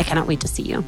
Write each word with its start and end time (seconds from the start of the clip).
I 0.00 0.02
cannot 0.02 0.26
wait 0.26 0.40
to 0.40 0.48
see 0.48 0.62
you. 0.62 0.82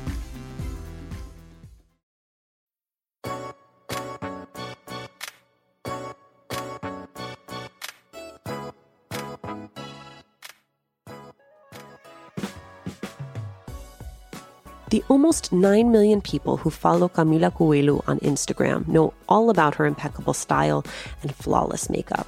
The 14.88 15.05
almost 15.08 15.52
9 15.52 15.92
million 15.92 16.22
people 16.22 16.56
who 16.56 16.70
follow 16.70 17.10
Camila 17.10 17.55
Coelho 17.55 18.02
on 18.06 18.18
Instagram 18.20 18.88
know 18.88 19.12
all 19.28 19.50
about 19.50 19.74
her 19.74 19.84
impeccable 19.84 20.33
style 20.33 20.86
and 21.20 21.34
flawless 21.34 21.90
makeup. 21.90 22.27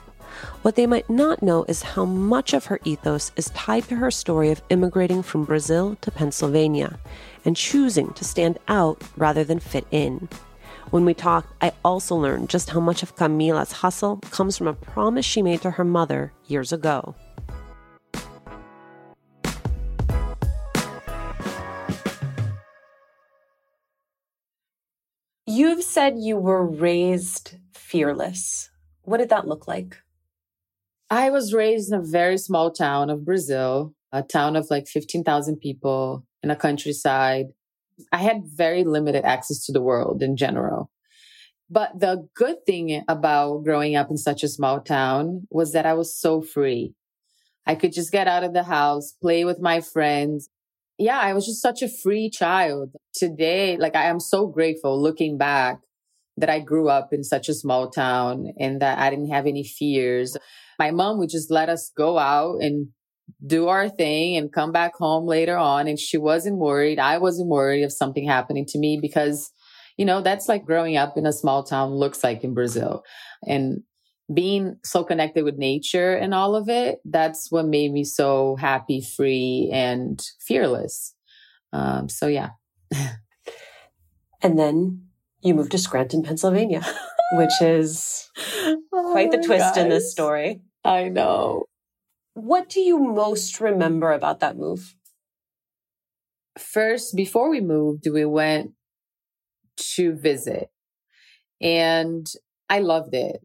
What 0.62 0.77
they 0.77 0.87
might 0.87 1.11
not 1.11 1.42
know 1.42 1.64
is 1.69 1.83
how 1.83 2.05
much 2.05 2.55
of 2.55 2.67
her 2.67 2.81
ethos 2.84 3.33
is 3.37 3.50
tied 3.50 3.84
to 3.89 3.97
her 3.97 4.11
story 4.11 4.51
of 4.51 4.62
immigrating 4.70 5.23
from 5.23 5.45
Brazil 5.45 5.96
to 6.01 6.11
Pennsylvania 6.11 6.98
and 7.45 7.57
choosing 7.57 8.13
to 8.14 8.24
stand 8.24 8.58
out 8.68 9.02
rather 9.17 9.45
than 9.45 9.61
fit 9.61 9.86
in. 9.91 10.29
When 10.91 11.05
we 11.05 11.14
talked, 11.14 11.52
I 11.61 11.73
also 11.85 12.14
learned 12.14 12.51
just 12.51 12.70
how 12.70 12.80
much 12.80 13.02
of 13.02 13.17
Camila's 13.17 13.73
hustle 13.73 14.18
comes 14.30 14.57
from 14.57 14.68
a 14.68 14.74
promise 14.74 15.27
she 15.27 15.42
made 15.42 15.63
to 15.63 15.73
her 15.73 15.85
mother 15.85 16.33
years 16.47 16.73
ago. 16.73 17.14
You've 25.47 25.85
said 25.85 26.18
you 26.18 26.36
were 26.36 26.67
raised 26.67 27.57
fearless. 27.73 28.70
What 29.02 29.18
did 29.18 29.29
that 29.29 29.47
look 29.47 29.68
like? 29.68 29.98
I 31.11 31.31
was 31.31 31.53
raised 31.53 31.92
in 31.92 31.98
a 31.98 32.03
very 32.03 32.39
small 32.39 32.70
town 32.70 33.11
of 33.11 33.25
Brazil, 33.25 33.95
a 34.13 34.23
town 34.23 34.57
of 34.57 34.69
like 34.70 34.87
15,000 34.87 35.59
people 35.59 36.25
in 36.42 36.51
a 36.51 36.57
countryside. 36.57 37.47
I 38.11 38.19
had 38.19 38.42
very 38.45 38.85
limited 38.85 39.25
access 39.25 39.65
to 39.67 39.73
the 39.73 39.83
world 39.83 40.23
in 40.23 40.37
general. 40.37 40.91
But 41.70 41.98
the 41.98 42.29
good 42.35 42.65
thing 42.67 43.03
about 43.09 43.65
growing 43.65 43.97
up 43.97 44.11
in 44.11 44.17
such 44.17 44.42
a 44.42 44.48
small 44.48 44.81
town 44.81 45.47
was 45.51 45.73
that 45.73 45.87
I 45.87 45.95
was 45.95 46.19
so 46.19 46.42
free. 46.42 46.95
I 47.67 47.75
could 47.75 47.92
just 47.92 48.13
get 48.13 48.29
out 48.29 48.45
of 48.45 48.53
the 48.53 48.65
house, 48.65 49.13
play 49.13 49.45
with 49.45 49.61
my 49.61 49.81
friends. 49.81 50.48
Yeah, 50.98 51.19
I 51.19 51.33
was 51.33 51.47
just 51.47 51.63
such 51.63 51.83
a 51.83 51.89
free 51.89 52.31
child. 52.31 52.91
Today, 53.15 53.77
like 53.77 53.97
I 53.97 54.05
am 54.05 54.21
so 54.21 54.47
grateful 54.47 55.01
looking 55.01 55.39
back 55.39 55.81
that 56.36 56.51
I 56.51 56.61
grew 56.61 56.89
up 56.89 57.13
in 57.13 57.25
such 57.25 57.48
a 57.48 57.55
small 57.55 57.91
town 57.91 58.53
and 58.59 58.81
that 58.83 58.98
I 58.98 59.09
didn't 59.09 59.31
have 59.31 59.47
any 59.47 59.65
fears. 59.65 60.36
My 60.79 60.90
mom 60.90 61.18
would 61.18 61.30
just 61.30 61.51
let 61.51 61.68
us 61.68 61.90
go 61.96 62.18
out 62.18 62.61
and 62.61 62.89
do 63.46 63.68
our 63.68 63.89
thing 63.89 64.36
and 64.36 64.52
come 64.52 64.73
back 64.73 64.95
home 64.96 65.27
later 65.27 65.57
on. 65.57 65.89
And 65.89 65.98
she 65.98 66.18
wasn't 66.18 66.58
worried. 66.58 66.98
I 66.98 67.18
wasn't 67.18 67.48
worried 67.48 67.83
of 67.83 67.92
something 67.92 68.27
happening 68.27 68.67
to 68.68 68.79
me 68.79 68.98
because, 69.01 69.51
you 69.96 70.05
know, 70.05 70.20
that's 70.20 70.48
like 70.48 70.64
growing 70.64 70.96
up 70.96 71.17
in 71.17 71.27
a 71.27 71.33
small 71.33 71.62
town 71.62 71.92
looks 71.92 72.23
like 72.23 72.45
in 72.45 72.55
Brazil. 72.55 73.02
And 73.46 73.83
being 74.33 74.77
so 74.83 75.05
connected 75.05 75.45
with 75.45 75.57
nature 75.57 76.14
and 76.14 76.33
all 76.33 76.55
of 76.55 76.68
it, 76.68 76.98
that's 77.05 77.51
what 77.51 77.67
made 77.67 77.92
me 77.92 78.05
so 78.05 78.56
happy, 78.56 79.02
free, 79.17 79.70
and 79.73 80.23
fearless. 80.41 81.14
Um, 81.73 82.08
so, 82.08 82.27
yeah. 82.27 82.51
and 84.42 84.58
then 84.58 85.06
you 85.42 85.55
moved 85.55 85.73
to 85.73 85.79
Scranton, 85.79 86.23
Pennsylvania, 86.23 86.83
which 87.33 87.61
is 87.61 88.30
quite 89.13 89.31
the 89.31 89.39
oh, 89.39 89.47
twist 89.47 89.77
in 89.77 89.89
this 89.89 90.11
story. 90.11 90.63
I 90.85 91.09
know. 91.09 91.65
What 92.35 92.69
do 92.69 92.81
you 92.81 92.98
most 92.98 93.61
remember 93.61 94.13
about 94.13 94.41
that 94.41 94.57
move? 94.57 94.95
First, 96.59 97.17
before 97.17 97.48
we 97.48 97.61
moved, 97.61 98.07
we 98.13 98.25
went 98.25 98.73
to 99.97 100.15
visit 100.15 100.69
and 101.61 102.27
I 102.69 102.81
loved 102.81 103.15
it. 103.15 103.41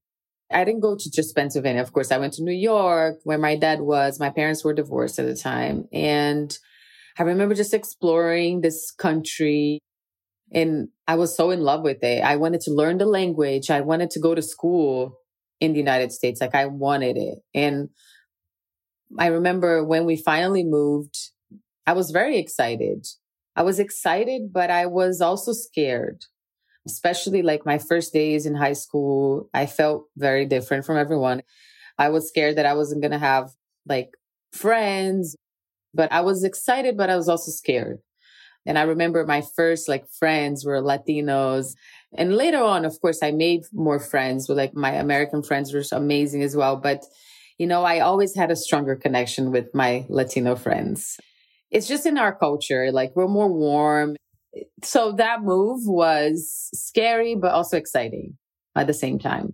I 0.51 0.63
didn't 0.63 0.81
go 0.81 0.95
to 0.95 1.11
just 1.11 1.35
Pennsylvania. 1.35 1.81
Of 1.81 1.93
course, 1.93 2.11
I 2.11 2.17
went 2.17 2.33
to 2.33 2.43
New 2.43 2.51
York 2.51 3.19
where 3.23 3.37
my 3.37 3.55
dad 3.55 3.81
was. 3.81 4.19
My 4.19 4.29
parents 4.29 4.63
were 4.63 4.73
divorced 4.73 5.19
at 5.19 5.27
the 5.27 5.35
time. 5.35 5.87
And 5.93 6.57
I 7.17 7.23
remember 7.23 7.53
just 7.53 7.73
exploring 7.73 8.61
this 8.61 8.91
country 8.91 9.79
and 10.51 10.89
I 11.07 11.15
was 11.15 11.35
so 11.35 11.51
in 11.51 11.61
love 11.61 11.83
with 11.83 12.03
it. 12.03 12.23
I 12.23 12.35
wanted 12.37 12.61
to 12.61 12.71
learn 12.71 12.97
the 12.97 13.05
language. 13.05 13.69
I 13.69 13.81
wanted 13.81 14.09
to 14.11 14.19
go 14.19 14.33
to 14.33 14.41
school 14.41 15.18
in 15.59 15.73
the 15.73 15.79
United 15.79 16.11
States. 16.11 16.41
Like 16.41 16.55
I 16.55 16.65
wanted 16.65 17.17
it. 17.17 17.39
And 17.53 17.89
I 19.17 19.27
remember 19.27 19.83
when 19.83 20.05
we 20.05 20.15
finally 20.15 20.63
moved, 20.63 21.17
I 21.87 21.93
was 21.93 22.11
very 22.11 22.37
excited. 22.37 23.07
I 23.55 23.63
was 23.63 23.79
excited, 23.79 24.53
but 24.53 24.69
I 24.69 24.85
was 24.85 25.21
also 25.21 25.53
scared, 25.53 26.25
especially 26.87 27.41
like 27.41 27.65
my 27.65 27.77
first 27.77 28.13
days 28.13 28.45
in 28.45 28.55
high 28.55 28.73
school. 28.73 29.49
I 29.53 29.65
felt 29.65 30.05
very 30.15 30.45
different 30.45 30.85
from 30.85 30.97
everyone. 30.97 31.41
I 31.97 32.09
was 32.09 32.27
scared 32.27 32.57
that 32.57 32.65
I 32.65 32.73
wasn't 32.73 33.01
going 33.01 33.11
to 33.11 33.17
have 33.17 33.49
like 33.87 34.11
friends, 34.53 35.35
but 35.93 36.11
I 36.11 36.21
was 36.21 36.43
excited, 36.43 36.95
but 36.95 37.09
I 37.09 37.15
was 37.17 37.27
also 37.27 37.51
scared. 37.51 37.99
And 38.65 38.77
I 38.77 38.83
remember 38.83 39.25
my 39.25 39.41
first 39.41 39.89
like 39.89 40.05
friends 40.07 40.63
were 40.63 40.81
Latinos. 40.81 41.73
And 42.17 42.35
later 42.35 42.63
on, 42.63 42.85
of 42.85 42.99
course, 43.01 43.19
I 43.21 43.31
made 43.31 43.61
more 43.71 43.99
friends 43.99 44.49
with 44.49 44.57
like 44.57 44.73
my 44.73 44.91
American 44.91 45.43
friends 45.43 45.73
were 45.73 45.83
amazing 45.91 46.43
as 46.43 46.55
well. 46.55 46.75
But, 46.75 47.03
you 47.57 47.67
know, 47.67 47.83
I 47.83 47.99
always 47.99 48.35
had 48.35 48.51
a 48.51 48.55
stronger 48.55 48.95
connection 48.95 49.51
with 49.51 49.67
my 49.73 50.05
Latino 50.09 50.55
friends. 50.55 51.17
It's 51.71 51.87
just 51.87 52.05
in 52.05 52.17
our 52.17 52.35
culture, 52.35 52.91
like 52.91 53.11
we're 53.15 53.27
more 53.27 53.51
warm. 53.51 54.15
So 54.83 55.11
that 55.13 55.43
move 55.43 55.81
was 55.85 56.69
scary, 56.73 57.35
but 57.35 57.51
also 57.51 57.77
exciting 57.77 58.37
at 58.75 58.87
the 58.87 58.93
same 58.93 59.19
time. 59.19 59.53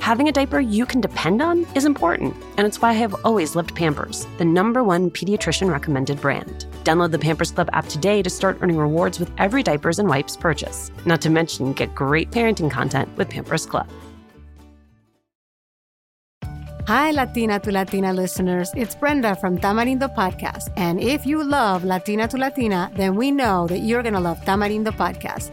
Having 0.00 0.28
a 0.28 0.32
diaper 0.32 0.60
you 0.60 0.86
can 0.86 1.02
depend 1.02 1.42
on 1.42 1.66
is 1.74 1.84
important, 1.84 2.34
and 2.56 2.66
it's 2.66 2.80
why 2.80 2.88
I 2.88 2.94
have 2.94 3.14
always 3.22 3.54
loved 3.54 3.74
Pampers, 3.74 4.26
the 4.38 4.46
number 4.46 4.82
one 4.82 5.10
pediatrician 5.10 5.70
recommended 5.70 6.18
brand. 6.22 6.64
Download 6.84 7.10
the 7.10 7.18
Pampers 7.18 7.50
Club 7.50 7.68
app 7.74 7.86
today 7.86 8.22
to 8.22 8.30
start 8.30 8.56
earning 8.62 8.78
rewards 8.78 9.20
with 9.20 9.30
every 9.36 9.62
diapers 9.62 9.98
and 9.98 10.08
wipes 10.08 10.38
purchase. 10.38 10.90
Not 11.04 11.20
to 11.20 11.28
mention, 11.28 11.74
get 11.74 11.94
great 11.94 12.30
parenting 12.30 12.70
content 12.70 13.14
with 13.18 13.28
Pampers 13.28 13.66
Club. 13.66 13.88
Hi, 16.86 17.10
Latina 17.10 17.60
to 17.60 17.70
Latina 17.70 18.14
listeners. 18.14 18.72
It's 18.74 18.94
Brenda 18.94 19.36
from 19.36 19.58
Tamarindo 19.58 20.12
Podcast. 20.16 20.72
And 20.76 20.98
if 20.98 21.26
you 21.26 21.44
love 21.44 21.84
Latina 21.84 22.26
to 22.28 22.38
Latina, 22.38 22.90
then 22.96 23.16
we 23.16 23.30
know 23.30 23.66
that 23.66 23.80
you're 23.80 24.02
going 24.02 24.14
to 24.14 24.20
love 24.20 24.40
Tamarindo 24.40 24.92
Podcast. 24.92 25.52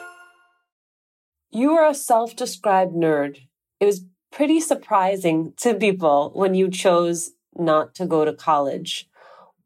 You 1.53 1.71
are 1.73 1.89
a 1.89 1.93
self 1.93 2.35
described 2.35 2.93
nerd. 2.93 3.39
It 3.81 3.85
was 3.85 4.05
pretty 4.31 4.61
surprising 4.61 5.53
to 5.57 5.73
people 5.73 6.31
when 6.33 6.53
you 6.53 6.71
chose 6.71 7.31
not 7.55 7.93
to 7.95 8.05
go 8.05 8.23
to 8.23 8.31
college. 8.31 9.09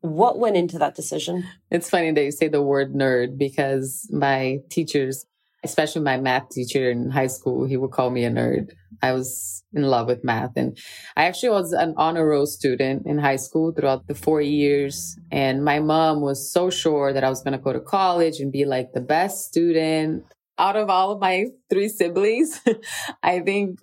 What 0.01 0.39
went 0.39 0.57
into 0.57 0.79
that 0.79 0.95
decision? 0.95 1.43
It's 1.69 1.89
funny 1.89 2.11
that 2.11 2.23
you 2.23 2.31
say 2.31 2.47
the 2.47 2.61
word 2.61 2.93
nerd 2.93 3.37
because 3.37 4.09
my 4.11 4.59
teachers, 4.71 5.27
especially 5.63 6.01
my 6.01 6.17
math 6.17 6.49
teacher 6.49 6.89
in 6.89 7.11
high 7.11 7.27
school, 7.27 7.65
he 7.65 7.77
would 7.77 7.91
call 7.91 8.09
me 8.09 8.25
a 8.25 8.31
nerd. 8.31 8.71
I 9.03 9.11
was 9.13 9.63
in 9.73 9.83
love 9.83 10.07
with 10.07 10.23
math. 10.23 10.53
And 10.55 10.77
I 11.15 11.25
actually 11.25 11.49
was 11.49 11.71
an 11.71 11.93
honor 11.97 12.27
roll 12.27 12.47
student 12.47 13.05
in 13.05 13.19
high 13.19 13.35
school 13.35 13.71
throughout 13.71 14.07
the 14.07 14.15
four 14.15 14.41
years. 14.41 15.17
And 15.31 15.63
my 15.63 15.79
mom 15.79 16.21
was 16.21 16.51
so 16.51 16.71
sure 16.71 17.13
that 17.13 17.23
I 17.23 17.29
was 17.29 17.43
going 17.43 17.57
to 17.57 17.63
go 17.63 17.73
to 17.73 17.79
college 17.79 18.39
and 18.39 18.51
be 18.51 18.65
like 18.65 18.93
the 18.93 19.01
best 19.01 19.45
student 19.45 20.23
out 20.57 20.75
of 20.75 20.89
all 20.89 21.11
of 21.11 21.19
my 21.19 21.47
three 21.69 21.89
siblings, 21.89 22.61
I 23.23 23.39
think 23.39 23.79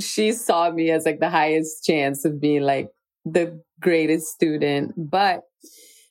she 0.00 0.32
saw 0.32 0.70
me 0.70 0.90
as 0.90 1.04
like 1.04 1.20
the 1.20 1.30
highest 1.30 1.84
chance 1.84 2.24
of 2.24 2.40
being 2.40 2.62
like 2.62 2.90
the 3.24 3.60
greatest 3.80 4.28
student. 4.28 4.94
But 4.96 5.42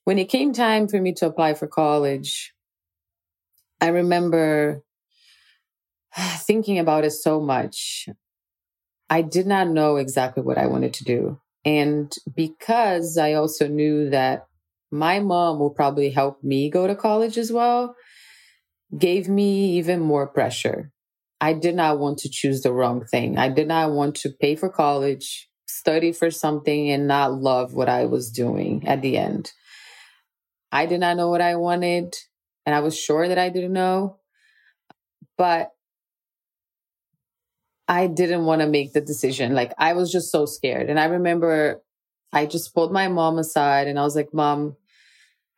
when 0.04 0.20
it 0.20 0.30
came 0.30 0.54
time 0.54 0.88
for 0.88 1.00
me 1.00 1.14
to 1.14 1.28
apply 1.28 1.54
for 1.54 1.68
college, 1.68 2.54
I 3.82 3.88
remember 3.88 4.84
thinking 6.38 6.80
about 6.80 7.06
it 7.06 7.12
so 7.12 7.40
much. 7.40 8.08
I 9.10 9.22
did 9.22 9.48
not 9.48 9.68
know 9.68 9.96
exactly 9.96 10.44
what 10.44 10.58
I 10.58 10.68
wanted 10.68 10.94
to 10.96 11.04
do. 11.04 11.40
And 11.66 12.14
because 12.36 13.18
I 13.18 13.34
also 13.34 13.68
knew 13.68 14.10
that 14.12 14.46
my 14.92 15.20
mom 15.20 15.60
will 15.60 15.70
probably 15.70 16.10
help 16.10 16.44
me 16.44 16.70
go 16.70 16.88
to 16.88 16.96
college 16.96 17.38
as 17.38 17.52
well, 17.52 17.96
gave 18.98 19.30
me 19.30 19.78
even 19.78 20.00
more 20.00 20.28
pressure. 20.28 20.92
I 21.42 21.54
did 21.54 21.76
not 21.76 22.00
want 22.00 22.20
to 22.20 22.30
choose 22.30 22.62
the 22.62 22.74
wrong 22.74 23.06
thing. 23.06 23.38
I 23.38 23.50
did 23.50 23.68
not 23.68 23.92
want 23.92 24.16
to 24.18 24.30
pay 24.30 24.56
for 24.56 24.70
college, 24.70 25.50
study 25.68 26.12
for 26.12 26.32
something, 26.32 26.90
and 26.92 27.08
not 27.08 27.34
love 27.34 27.74
what 27.74 27.88
I 27.88 28.06
was 28.06 28.32
doing 28.32 28.88
at 28.88 29.02
the 29.02 29.18
end. 29.18 29.52
I 30.72 30.86
did 30.86 31.00
not 31.00 31.18
know 31.18 31.30
what 31.30 31.42
I 31.42 31.56
wanted, 31.56 32.16
and 32.66 32.76
I 32.76 32.82
was 32.82 32.98
sure 32.98 33.28
that 33.28 33.38
I 33.38 33.50
didn't 33.50 33.74
know. 33.74 34.18
But 35.38 35.72
I 37.88 38.06
didn't 38.08 38.46
want 38.46 38.62
to 38.62 38.68
make 38.68 38.94
the 38.94 39.02
decision. 39.02 39.56
Like, 39.56 39.74
I 39.80 39.94
was 39.94 40.12
just 40.12 40.32
so 40.32 40.46
scared. 40.46 40.90
And 40.90 41.00
I 41.00 41.06
remember 41.06 41.82
I 42.32 42.46
just 42.46 42.74
pulled 42.76 42.92
my 42.92 43.08
mom 43.08 43.40
aside 43.40 43.88
and 43.88 43.98
I 43.98 44.04
was 44.04 44.16
like, 44.16 44.32
Mom, 44.32 44.76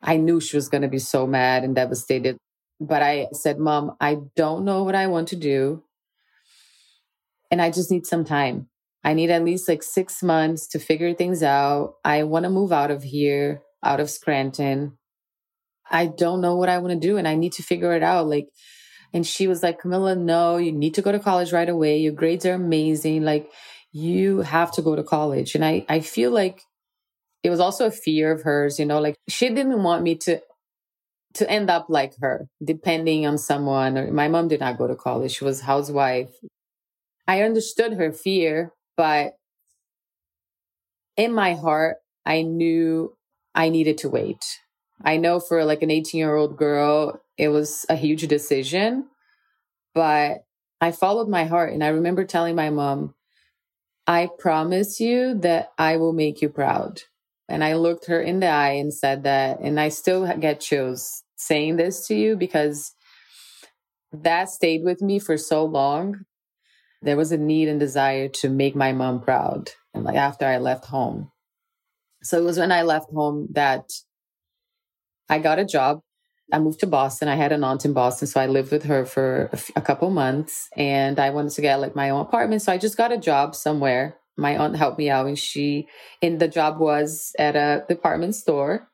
I 0.02 0.16
knew 0.16 0.40
she 0.40 0.56
was 0.56 0.68
going 0.70 0.82
to 0.82 0.88
be 0.88 0.98
so 0.98 1.26
mad 1.26 1.62
and 1.62 1.74
devastated. 1.74 2.38
But 2.86 3.02
I 3.02 3.28
said, 3.32 3.58
Mom, 3.58 3.96
I 4.00 4.18
don't 4.34 4.64
know 4.64 4.82
what 4.82 4.94
I 4.94 5.06
want 5.06 5.28
to 5.28 5.36
do. 5.36 5.84
And 7.50 7.62
I 7.62 7.70
just 7.70 7.90
need 7.90 8.06
some 8.06 8.24
time. 8.24 8.68
I 9.04 9.14
need 9.14 9.30
at 9.30 9.44
least 9.44 9.68
like 9.68 9.82
six 9.82 10.22
months 10.22 10.66
to 10.68 10.78
figure 10.78 11.14
things 11.14 11.42
out. 11.42 11.94
I 12.04 12.22
want 12.24 12.44
to 12.44 12.50
move 12.50 12.72
out 12.72 12.90
of 12.90 13.02
here, 13.02 13.62
out 13.82 14.00
of 14.00 14.10
Scranton. 14.10 14.98
I 15.90 16.06
don't 16.06 16.40
know 16.40 16.56
what 16.56 16.68
I 16.68 16.78
want 16.78 16.92
to 16.94 17.06
do 17.08 17.18
and 17.18 17.28
I 17.28 17.34
need 17.34 17.52
to 17.54 17.62
figure 17.62 17.92
it 17.92 18.02
out. 18.02 18.26
Like, 18.26 18.48
and 19.12 19.26
she 19.26 19.46
was 19.46 19.62
like, 19.62 19.82
Camila, 19.82 20.18
no, 20.18 20.56
you 20.56 20.72
need 20.72 20.94
to 20.94 21.02
go 21.02 21.12
to 21.12 21.18
college 21.18 21.52
right 21.52 21.68
away. 21.68 21.98
Your 21.98 22.14
grades 22.14 22.46
are 22.46 22.54
amazing. 22.54 23.24
Like, 23.24 23.50
you 23.92 24.40
have 24.40 24.72
to 24.72 24.82
go 24.82 24.96
to 24.96 25.02
college. 25.02 25.54
And 25.54 25.64
I, 25.64 25.84
I 25.88 26.00
feel 26.00 26.30
like 26.30 26.62
it 27.42 27.50
was 27.50 27.60
also 27.60 27.86
a 27.86 27.90
fear 27.90 28.32
of 28.32 28.42
hers, 28.42 28.78
you 28.78 28.86
know, 28.86 29.00
like 29.00 29.16
she 29.28 29.48
didn't 29.48 29.82
want 29.82 30.02
me 30.02 30.14
to 30.14 30.40
to 31.34 31.50
end 31.50 31.70
up 31.70 31.86
like 31.88 32.14
her, 32.20 32.48
depending 32.62 33.26
on 33.26 33.38
someone. 33.38 34.14
My 34.14 34.28
mom 34.28 34.48
did 34.48 34.60
not 34.60 34.78
go 34.78 34.86
to 34.86 34.96
college; 34.96 35.32
she 35.32 35.44
was 35.44 35.62
housewife. 35.62 36.30
I 37.26 37.42
understood 37.42 37.94
her 37.94 38.12
fear, 38.12 38.72
but 38.96 39.34
in 41.16 41.32
my 41.32 41.54
heart, 41.54 41.98
I 42.26 42.42
knew 42.42 43.16
I 43.54 43.68
needed 43.68 43.98
to 43.98 44.08
wait. 44.08 44.44
I 45.04 45.16
know 45.16 45.40
for 45.40 45.64
like 45.64 45.82
an 45.82 45.90
18 45.90 46.18
year 46.18 46.34
old 46.34 46.56
girl, 46.56 47.20
it 47.36 47.48
was 47.48 47.84
a 47.88 47.96
huge 47.96 48.26
decision, 48.28 49.06
but 49.94 50.44
I 50.80 50.92
followed 50.92 51.28
my 51.28 51.44
heart. 51.44 51.72
And 51.72 51.82
I 51.84 51.88
remember 51.88 52.24
telling 52.24 52.56
my 52.56 52.70
mom, 52.70 53.14
I 54.06 54.28
promise 54.38 55.00
you 55.00 55.38
that 55.40 55.72
I 55.78 55.96
will 55.96 56.12
make 56.12 56.42
you 56.42 56.48
proud. 56.48 57.02
And 57.52 57.62
I 57.62 57.74
looked 57.74 58.06
her 58.06 58.18
in 58.18 58.40
the 58.40 58.46
eye 58.46 58.72
and 58.72 58.94
said 58.94 59.24
that, 59.24 59.60
and 59.60 59.78
I 59.78 59.90
still 59.90 60.26
get 60.38 60.58
chills 60.58 61.22
saying 61.36 61.76
this 61.76 62.06
to 62.06 62.14
you 62.14 62.34
because 62.34 62.94
that 64.10 64.48
stayed 64.48 64.82
with 64.82 65.02
me 65.02 65.18
for 65.18 65.36
so 65.36 65.62
long. 65.62 66.24
There 67.02 67.16
was 67.16 67.30
a 67.30 67.36
need 67.36 67.68
and 67.68 67.78
desire 67.78 68.28
to 68.40 68.48
make 68.48 68.74
my 68.74 68.92
mom 68.92 69.20
proud. 69.20 69.68
And 69.92 70.02
like 70.02 70.16
after 70.16 70.46
I 70.46 70.56
left 70.56 70.86
home. 70.86 71.30
So 72.22 72.38
it 72.38 72.44
was 72.44 72.58
when 72.58 72.72
I 72.72 72.82
left 72.82 73.10
home 73.10 73.48
that 73.52 73.90
I 75.28 75.38
got 75.38 75.58
a 75.58 75.64
job. 75.66 76.00
I 76.50 76.58
moved 76.58 76.80
to 76.80 76.86
Boston. 76.86 77.28
I 77.28 77.34
had 77.34 77.52
an 77.52 77.64
aunt 77.64 77.84
in 77.84 77.92
Boston. 77.92 78.28
So 78.28 78.40
I 78.40 78.46
lived 78.46 78.72
with 78.72 78.84
her 78.84 79.04
for 79.04 79.50
a, 79.76 79.80
couple 79.82 80.08
months 80.08 80.70
and 80.74 81.18
I 81.18 81.28
wanted 81.30 81.52
to 81.52 81.60
get 81.60 81.80
like 81.80 81.94
my 81.94 82.08
own 82.08 82.22
apartment. 82.22 82.62
So 82.62 82.72
I 82.72 82.78
just 82.78 82.96
got 82.96 83.12
a 83.12 83.18
job 83.18 83.54
somewhere 83.54 84.16
my 84.36 84.56
aunt 84.56 84.76
helped 84.76 84.98
me 84.98 85.10
out 85.10 85.26
and 85.26 85.38
she 85.38 85.86
in 86.20 86.38
the 86.38 86.48
job 86.48 86.78
was 86.78 87.32
at 87.38 87.56
a 87.56 87.84
department 87.88 88.34
store 88.34 88.88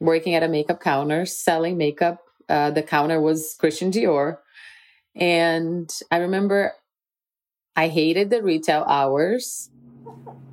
working 0.00 0.34
at 0.34 0.42
a 0.42 0.48
makeup 0.48 0.80
counter 0.80 1.24
selling 1.26 1.76
makeup 1.76 2.20
uh, 2.48 2.70
the 2.70 2.82
counter 2.82 3.20
was 3.20 3.56
christian 3.58 3.90
dior 3.90 4.38
and 5.14 5.90
i 6.10 6.16
remember 6.16 6.72
i 7.76 7.88
hated 7.88 8.30
the 8.30 8.42
retail 8.42 8.84
hours 8.88 9.70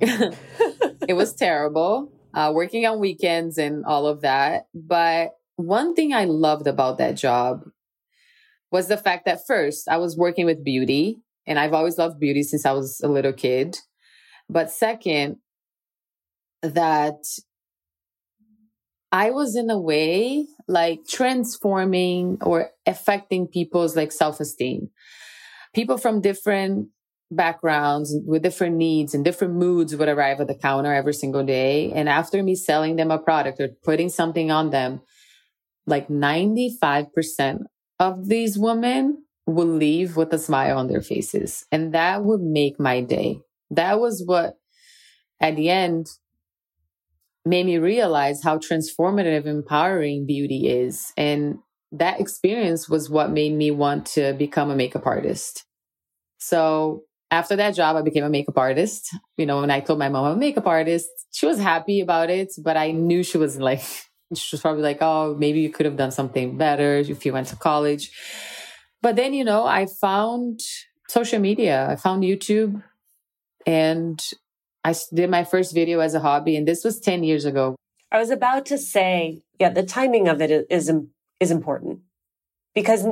it 0.00 1.14
was 1.14 1.34
terrible, 1.34 2.12
uh, 2.34 2.52
working 2.54 2.86
on 2.86 3.00
weekends 3.00 3.58
and 3.58 3.84
all 3.84 4.06
of 4.06 4.20
that. 4.22 4.66
But 4.74 5.32
one 5.56 5.94
thing 5.94 6.12
I 6.14 6.24
loved 6.24 6.66
about 6.66 6.98
that 6.98 7.16
job 7.16 7.64
was 8.70 8.88
the 8.88 8.96
fact 8.96 9.24
that 9.24 9.46
first 9.46 9.88
I 9.88 9.96
was 9.96 10.16
working 10.16 10.46
with 10.46 10.64
beauty 10.64 11.18
and 11.46 11.58
I've 11.58 11.72
always 11.72 11.98
loved 11.98 12.20
beauty 12.20 12.42
since 12.42 12.66
I 12.66 12.72
was 12.72 13.00
a 13.02 13.08
little 13.08 13.32
kid. 13.32 13.78
But 14.48 14.70
second, 14.70 15.36
that 16.62 17.24
I 19.12 19.30
was 19.30 19.56
in 19.56 19.70
a 19.70 19.78
way 19.78 20.46
like 20.66 21.00
transforming 21.08 22.38
or 22.42 22.70
affecting 22.86 23.46
people's 23.46 23.96
like 23.96 24.12
self-esteem. 24.12 24.90
People 25.74 25.98
from 25.98 26.20
different 26.20 26.88
backgrounds 27.30 28.14
with 28.26 28.42
different 28.42 28.76
needs 28.76 29.14
and 29.14 29.24
different 29.24 29.54
moods 29.54 29.94
would 29.94 30.08
arrive 30.08 30.40
at 30.40 30.46
the 30.46 30.54
counter 30.54 30.92
every 30.92 31.14
single 31.14 31.44
day. 31.44 31.92
And 31.92 32.08
after 32.08 32.42
me 32.42 32.54
selling 32.54 32.96
them 32.96 33.10
a 33.10 33.18
product 33.18 33.60
or 33.60 33.68
putting 33.84 34.08
something 34.08 34.50
on 34.50 34.70
them, 34.70 35.00
like 35.86 36.08
95% 36.08 37.60
of 37.98 38.28
these 38.28 38.58
women 38.58 39.24
will 39.46 39.66
leave 39.66 40.16
with 40.16 40.32
a 40.32 40.38
smile 40.38 40.78
on 40.78 40.88
their 40.88 41.02
faces. 41.02 41.64
And 41.72 41.94
that 41.94 42.24
would 42.24 42.42
make 42.42 42.78
my 42.78 43.00
day. 43.00 43.40
That 43.70 44.00
was 44.00 44.22
what 44.24 44.54
at 45.40 45.56
the 45.56 45.68
end 45.70 46.06
made 47.44 47.66
me 47.66 47.78
realize 47.78 48.42
how 48.42 48.58
transformative, 48.58 49.46
empowering 49.46 50.26
beauty 50.26 50.68
is. 50.68 51.12
And 51.16 51.58
that 51.92 52.20
experience 52.20 52.88
was 52.88 53.08
what 53.08 53.30
made 53.30 53.54
me 53.54 53.70
want 53.70 54.06
to 54.06 54.34
become 54.34 54.70
a 54.70 54.76
makeup 54.76 55.06
artist. 55.06 55.64
So 56.38 57.04
after 57.30 57.56
that 57.56 57.74
job, 57.74 57.96
I 57.96 58.02
became 58.02 58.24
a 58.24 58.30
makeup 58.30 58.58
artist. 58.58 59.14
You 59.36 59.46
know, 59.46 59.60
when 59.60 59.70
I 59.70 59.80
told 59.80 59.98
my 59.98 60.08
mom 60.08 60.26
I'm 60.26 60.36
a 60.36 60.36
makeup 60.36 60.66
artist, 60.66 61.08
she 61.32 61.46
was 61.46 61.58
happy 61.58 62.00
about 62.00 62.30
it, 62.30 62.52
but 62.62 62.76
I 62.76 62.90
knew 62.92 63.22
she 63.22 63.38
was 63.38 63.58
like, 63.58 63.80
she 64.34 64.54
was 64.54 64.60
probably 64.60 64.82
like, 64.82 64.98
oh, 65.00 65.36
maybe 65.38 65.60
you 65.60 65.70
could 65.70 65.86
have 65.86 65.96
done 65.96 66.10
something 66.10 66.56
better 66.56 66.96
if 66.96 67.24
you 67.24 67.32
went 67.32 67.48
to 67.48 67.56
college. 67.56 68.10
But 69.00 69.16
then, 69.16 69.32
you 69.32 69.44
know, 69.44 69.64
I 69.64 69.86
found 70.00 70.60
social 71.08 71.38
media, 71.38 71.88
I 71.88 71.96
found 71.96 72.24
YouTube, 72.24 72.82
and 73.68 74.18
I 74.82 74.94
did 75.14 75.28
my 75.28 75.44
first 75.44 75.74
video 75.74 76.00
as 76.00 76.14
a 76.14 76.20
hobby. 76.20 76.56
And 76.56 76.66
this 76.66 76.84
was 76.84 76.98
10 76.98 77.22
years 77.22 77.44
ago. 77.44 77.76
I 78.10 78.18
was 78.18 78.30
about 78.30 78.64
to 78.66 78.78
say, 78.78 79.42
yeah, 79.60 79.68
the 79.68 79.82
timing 79.82 80.26
of 80.26 80.40
it 80.40 80.66
is, 80.70 80.90
is 81.38 81.50
important 81.50 82.00
because 82.74 83.06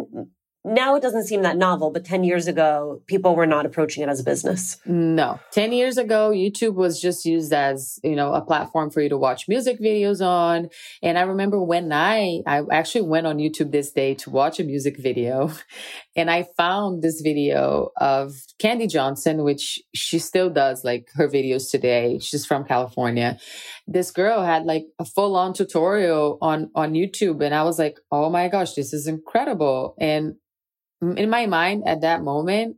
now 0.66 0.96
it 0.96 1.00
doesn't 1.00 1.26
seem 1.26 1.42
that 1.42 1.56
novel, 1.56 1.92
but 1.92 2.04
10 2.04 2.24
years 2.24 2.48
ago, 2.48 3.00
people 3.06 3.36
were 3.36 3.46
not 3.46 3.64
approaching 3.64 4.02
it 4.02 4.08
as 4.08 4.18
a 4.18 4.24
business. 4.24 4.78
No. 4.84 5.38
10 5.52 5.72
years 5.72 5.96
ago, 5.96 6.30
YouTube 6.30 6.74
was 6.74 7.00
just 7.00 7.24
used 7.24 7.52
as, 7.52 8.00
you 8.02 8.16
know, 8.16 8.34
a 8.34 8.40
platform 8.40 8.90
for 8.90 9.00
you 9.00 9.08
to 9.08 9.16
watch 9.16 9.46
music 9.46 9.80
videos 9.80 10.20
on. 10.20 10.68
And 11.04 11.18
I 11.18 11.22
remember 11.22 11.62
when 11.62 11.92
I, 11.92 12.40
I 12.48 12.62
actually 12.72 13.02
went 13.02 13.28
on 13.28 13.38
YouTube 13.38 13.70
this 13.70 13.92
day 13.92 14.14
to 14.16 14.30
watch 14.30 14.58
a 14.58 14.64
music 14.64 14.98
video 14.98 15.52
and 16.16 16.28
I 16.28 16.48
found 16.56 17.00
this 17.00 17.20
video 17.20 17.90
of 17.96 18.34
Kandee 18.60 18.90
Johnson, 18.90 19.44
which 19.44 19.80
she 19.94 20.18
still 20.18 20.50
does 20.50 20.82
like 20.82 21.10
her 21.14 21.28
videos 21.28 21.70
today. 21.70 22.18
She's 22.18 22.44
from 22.44 22.64
California. 22.64 23.38
This 23.86 24.10
girl 24.10 24.42
had 24.42 24.64
like 24.64 24.86
a 24.98 25.04
full 25.04 25.36
on 25.36 25.52
tutorial 25.52 26.38
on, 26.42 26.70
on 26.74 26.94
YouTube. 26.94 27.44
And 27.44 27.54
I 27.54 27.62
was 27.62 27.78
like, 27.78 27.98
Oh 28.10 28.30
my 28.30 28.48
gosh, 28.48 28.72
this 28.72 28.92
is 28.92 29.06
incredible. 29.06 29.94
And 30.00 30.34
in 31.00 31.30
my 31.30 31.46
mind 31.46 31.84
at 31.86 32.00
that 32.02 32.22
moment, 32.22 32.76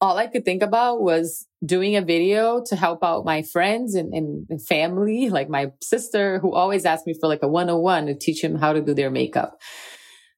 all 0.00 0.18
I 0.18 0.26
could 0.26 0.44
think 0.44 0.62
about 0.62 1.00
was 1.00 1.46
doing 1.64 1.96
a 1.96 2.02
video 2.02 2.62
to 2.66 2.76
help 2.76 3.02
out 3.02 3.24
my 3.24 3.42
friends 3.42 3.94
and, 3.94 4.12
and, 4.12 4.46
and, 4.50 4.64
family, 4.64 5.30
like 5.30 5.48
my 5.48 5.72
sister 5.82 6.38
who 6.38 6.52
always 6.52 6.84
asked 6.84 7.06
me 7.06 7.14
for 7.18 7.28
like 7.28 7.42
a 7.42 7.48
101 7.48 8.06
to 8.06 8.14
teach 8.14 8.42
them 8.42 8.56
how 8.56 8.72
to 8.72 8.82
do 8.82 8.94
their 8.94 9.10
makeup. 9.10 9.58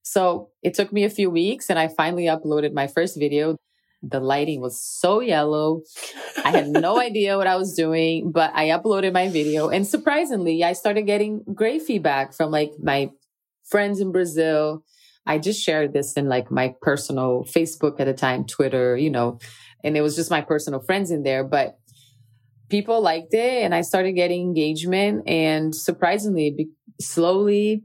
So 0.02 0.50
it 0.62 0.75
took 0.75 0.93
me 0.93 1.05
a 1.05 1.11
few 1.11 1.28
weeks 1.28 1.69
and 1.69 1.78
I 1.78 1.88
finally 1.88 2.25
uploaded 2.25 2.73
my 2.73 2.87
first 2.87 3.19
video. 3.19 3.57
The 4.00 4.21
lighting 4.21 4.61
was 4.61 4.83
so 4.83 5.21
yellow. 5.21 5.83
I 6.45 6.50
had 6.50 6.69
no 6.69 7.00
idea 7.09 7.37
what 7.37 7.49
I 7.49 7.57
was 7.57 7.75
doing, 7.75 8.31
but 8.31 8.52
I 8.55 8.69
uploaded 8.69 9.12
my 9.12 9.28
video 9.28 9.69
and 9.69 9.87
surprisingly, 9.87 10.62
I 10.62 10.73
started 10.73 11.02
getting 11.02 11.43
great 11.52 11.83
feedback 11.83 12.33
from 12.33 12.52
like 12.52 12.71
my 12.81 13.11
friends 13.64 14.00
in 14.00 14.12
Brazil 14.12 14.85
I 15.28 15.38
just 15.38 15.62
shared 15.62 15.92
this 15.92 16.14
in 16.14 16.28
like 16.28 16.50
my 16.50 16.75
personal 16.80 17.44
Facebook 17.44 18.00
at 18.00 18.06
the 18.06 18.14
time, 18.14 18.47
Twitter, 18.47 18.97
you 18.97 19.11
know, 19.11 19.38
and 19.85 19.97
it 19.97 20.00
was 20.00 20.16
just 20.16 20.30
my 20.30 20.40
personal 20.40 20.80
friends 20.80 21.11
in 21.11 21.23
there, 21.23 21.44
but 21.44 21.78
people 22.70 23.00
liked 23.02 23.35
it 23.35 23.62
and 23.62 23.75
I 23.75 23.82
started 23.82 24.12
getting 24.12 24.40
engagement 24.40 25.28
and 25.28 25.75
surprisingly, 25.75 26.50
be- 26.50 26.70
slowly 27.00 27.85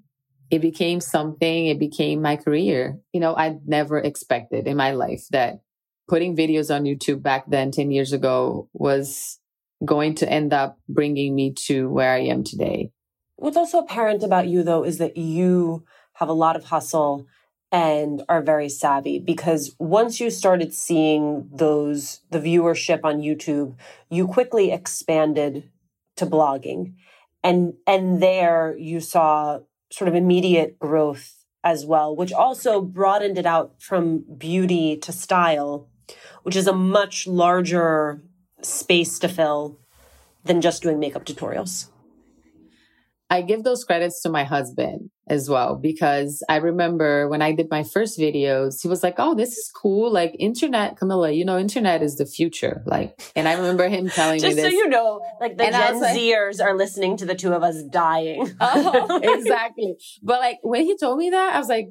it 0.49 0.59
became 0.59 1.01
something. 1.01 1.67
It 1.67 1.79
became 1.79 2.21
my 2.21 2.35
career. 2.35 2.99
You 3.11 3.19
know, 3.19 3.35
I'd 3.35 3.67
never 3.67 3.97
expected 3.97 4.67
in 4.67 4.77
my 4.77 4.91
life 4.91 5.25
that 5.31 5.61
putting 6.07 6.35
videos 6.35 6.73
on 6.73 6.83
YouTube 6.83 7.21
back 7.21 7.45
then, 7.49 7.71
10 7.71 7.91
years 7.91 8.13
ago 8.13 8.69
was 8.71 9.39
going 9.83 10.15
to 10.15 10.31
end 10.31 10.53
up 10.53 10.77
bringing 10.87 11.35
me 11.35 11.53
to 11.65 11.89
where 11.89 12.13
I 12.13 12.19
am 12.19 12.43
today. 12.43 12.91
What's 13.35 13.57
also 13.57 13.79
apparent 13.79 14.23
about 14.23 14.47
you 14.47 14.63
though 14.63 14.83
is 14.83 14.99
that 14.99 15.17
you 15.17 15.85
have 16.13 16.29
a 16.29 16.33
lot 16.33 16.55
of 16.55 16.65
hustle 16.65 17.27
and 17.71 18.21
are 18.29 18.41
very 18.41 18.69
savvy 18.69 19.17
because 19.17 19.75
once 19.79 20.19
you 20.19 20.29
started 20.29 20.73
seeing 20.73 21.49
those 21.51 22.21
the 22.29 22.39
viewership 22.39 22.99
on 23.03 23.19
YouTube, 23.19 23.75
you 24.09 24.27
quickly 24.27 24.71
expanded 24.71 25.69
to 26.15 26.25
blogging. 26.25 26.93
And 27.43 27.73
and 27.87 28.21
there 28.21 28.77
you 28.77 28.99
saw 28.99 29.59
sort 29.91 30.07
of 30.07 30.15
immediate 30.15 30.77
growth 30.79 31.45
as 31.63 31.85
well, 31.85 32.15
which 32.15 32.31
also 32.31 32.81
broadened 32.81 33.37
it 33.37 33.45
out 33.45 33.73
from 33.79 34.23
beauty 34.37 34.97
to 34.97 35.11
style, 35.11 35.87
which 36.43 36.55
is 36.55 36.67
a 36.67 36.73
much 36.73 37.25
larger 37.25 38.21
space 38.61 39.17
to 39.19 39.27
fill 39.27 39.79
than 40.43 40.61
just 40.61 40.83
doing 40.83 40.99
makeup 40.99 41.25
tutorials. 41.25 41.87
I 43.29 43.41
give 43.41 43.63
those 43.63 43.83
credits 43.83 44.21
to 44.21 44.29
my 44.29 44.43
husband 44.43 45.09
as 45.27 45.49
well 45.49 45.75
because 45.75 46.43
I 46.49 46.57
remember 46.57 47.27
when 47.29 47.41
I 47.41 47.53
did 47.53 47.67
my 47.71 47.83
first 47.83 48.19
videos, 48.19 48.81
he 48.81 48.87
was 48.87 49.01
like, 49.01 49.15
"Oh, 49.17 49.33
this 49.33 49.57
is 49.57 49.71
cool. 49.73 50.11
Like 50.11 50.35
internet, 50.37 50.97
Camila, 50.97 51.35
you 51.35 51.45
know, 51.45 51.57
internet 51.57 52.03
is 52.03 52.17
the 52.17 52.25
future." 52.25 52.83
Like, 52.85 53.19
and 53.35 53.47
I 53.47 53.53
remember 53.53 53.87
him 53.87 54.09
telling 54.09 54.41
me 54.41 54.47
this. 54.47 54.55
Just 54.55 54.61
so 54.61 54.67
you 54.67 54.89
know, 54.89 55.21
like 55.39 55.57
the 55.57 55.65
and 55.65 55.73
Gen 55.73 55.99
like, 56.01 56.17
Zers 56.17 56.63
are 56.63 56.75
listening 56.75 57.17
to 57.17 57.25
the 57.25 57.35
two 57.35 57.53
of 57.53 57.63
us 57.63 57.81
dying. 57.83 58.51
oh, 58.61 59.19
exactly. 59.23 59.95
But 60.21 60.39
like 60.39 60.57
when 60.61 60.83
he 60.83 60.97
told 60.97 61.17
me 61.17 61.29
that, 61.29 61.55
I 61.55 61.59
was 61.59 61.69
like, 61.69 61.87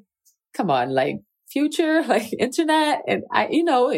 "Come 0.55 0.71
on, 0.71 0.91
like 0.95 1.17
future, 1.49 2.03
like 2.07 2.33
internet," 2.39 3.03
and 3.09 3.25
I, 3.33 3.49
you 3.49 3.65
know, 3.65 3.91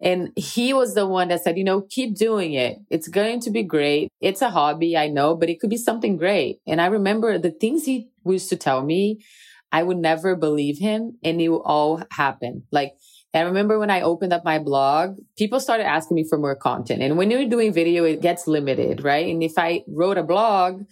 and 0.00 0.32
he 0.36 0.74
was 0.74 0.94
the 0.94 1.06
one 1.06 1.28
that 1.28 1.42
said, 1.42 1.56
you 1.56 1.64
know, 1.64 1.82
keep 1.88 2.16
doing 2.16 2.52
it. 2.52 2.78
It's 2.90 3.08
going 3.08 3.40
to 3.40 3.50
be 3.50 3.62
great. 3.62 4.08
It's 4.20 4.42
a 4.42 4.50
hobby, 4.50 4.96
I 4.96 5.08
know, 5.08 5.34
but 5.34 5.48
it 5.48 5.60
could 5.60 5.70
be 5.70 5.76
something 5.76 6.16
great. 6.16 6.58
And 6.66 6.80
I 6.80 6.86
remember 6.86 7.38
the 7.38 7.50
things 7.50 7.84
he 7.84 8.08
used 8.26 8.48
to 8.50 8.56
tell 8.56 8.82
me, 8.82 9.24
I 9.72 9.82
would 9.82 9.98
never 9.98 10.36
believe 10.36 10.78
him 10.78 11.18
and 11.24 11.40
it 11.40 11.48
would 11.48 11.58
all 11.64 12.02
happen. 12.10 12.64
Like, 12.70 12.92
I 13.34 13.40
remember 13.40 13.78
when 13.78 13.90
I 13.90 14.02
opened 14.02 14.32
up 14.32 14.44
my 14.44 14.60
blog, 14.60 15.16
people 15.36 15.58
started 15.58 15.86
asking 15.86 16.14
me 16.14 16.24
for 16.28 16.38
more 16.38 16.54
content. 16.54 17.02
And 17.02 17.16
when 17.16 17.30
you're 17.30 17.48
doing 17.48 17.72
video, 17.72 18.04
it 18.04 18.22
gets 18.22 18.46
limited, 18.46 19.02
right? 19.02 19.26
And 19.26 19.42
if 19.42 19.54
I 19.56 19.82
wrote 19.88 20.18
a 20.18 20.22
blog, 20.22 20.82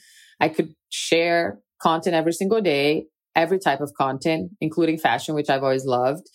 I 0.41 0.49
could 0.49 0.75
share 0.89 1.61
content 1.81 2.17
every 2.17 2.33
single 2.33 2.61
day, 2.61 3.07
every 3.37 3.61
type 3.61 3.81
of 3.81 3.93
content, 3.97 4.51
including 4.61 4.99
fashion, 4.99 5.37
which 5.37 5.49
I've 5.49 5.63
always 5.63 5.85
loved. 5.85 6.27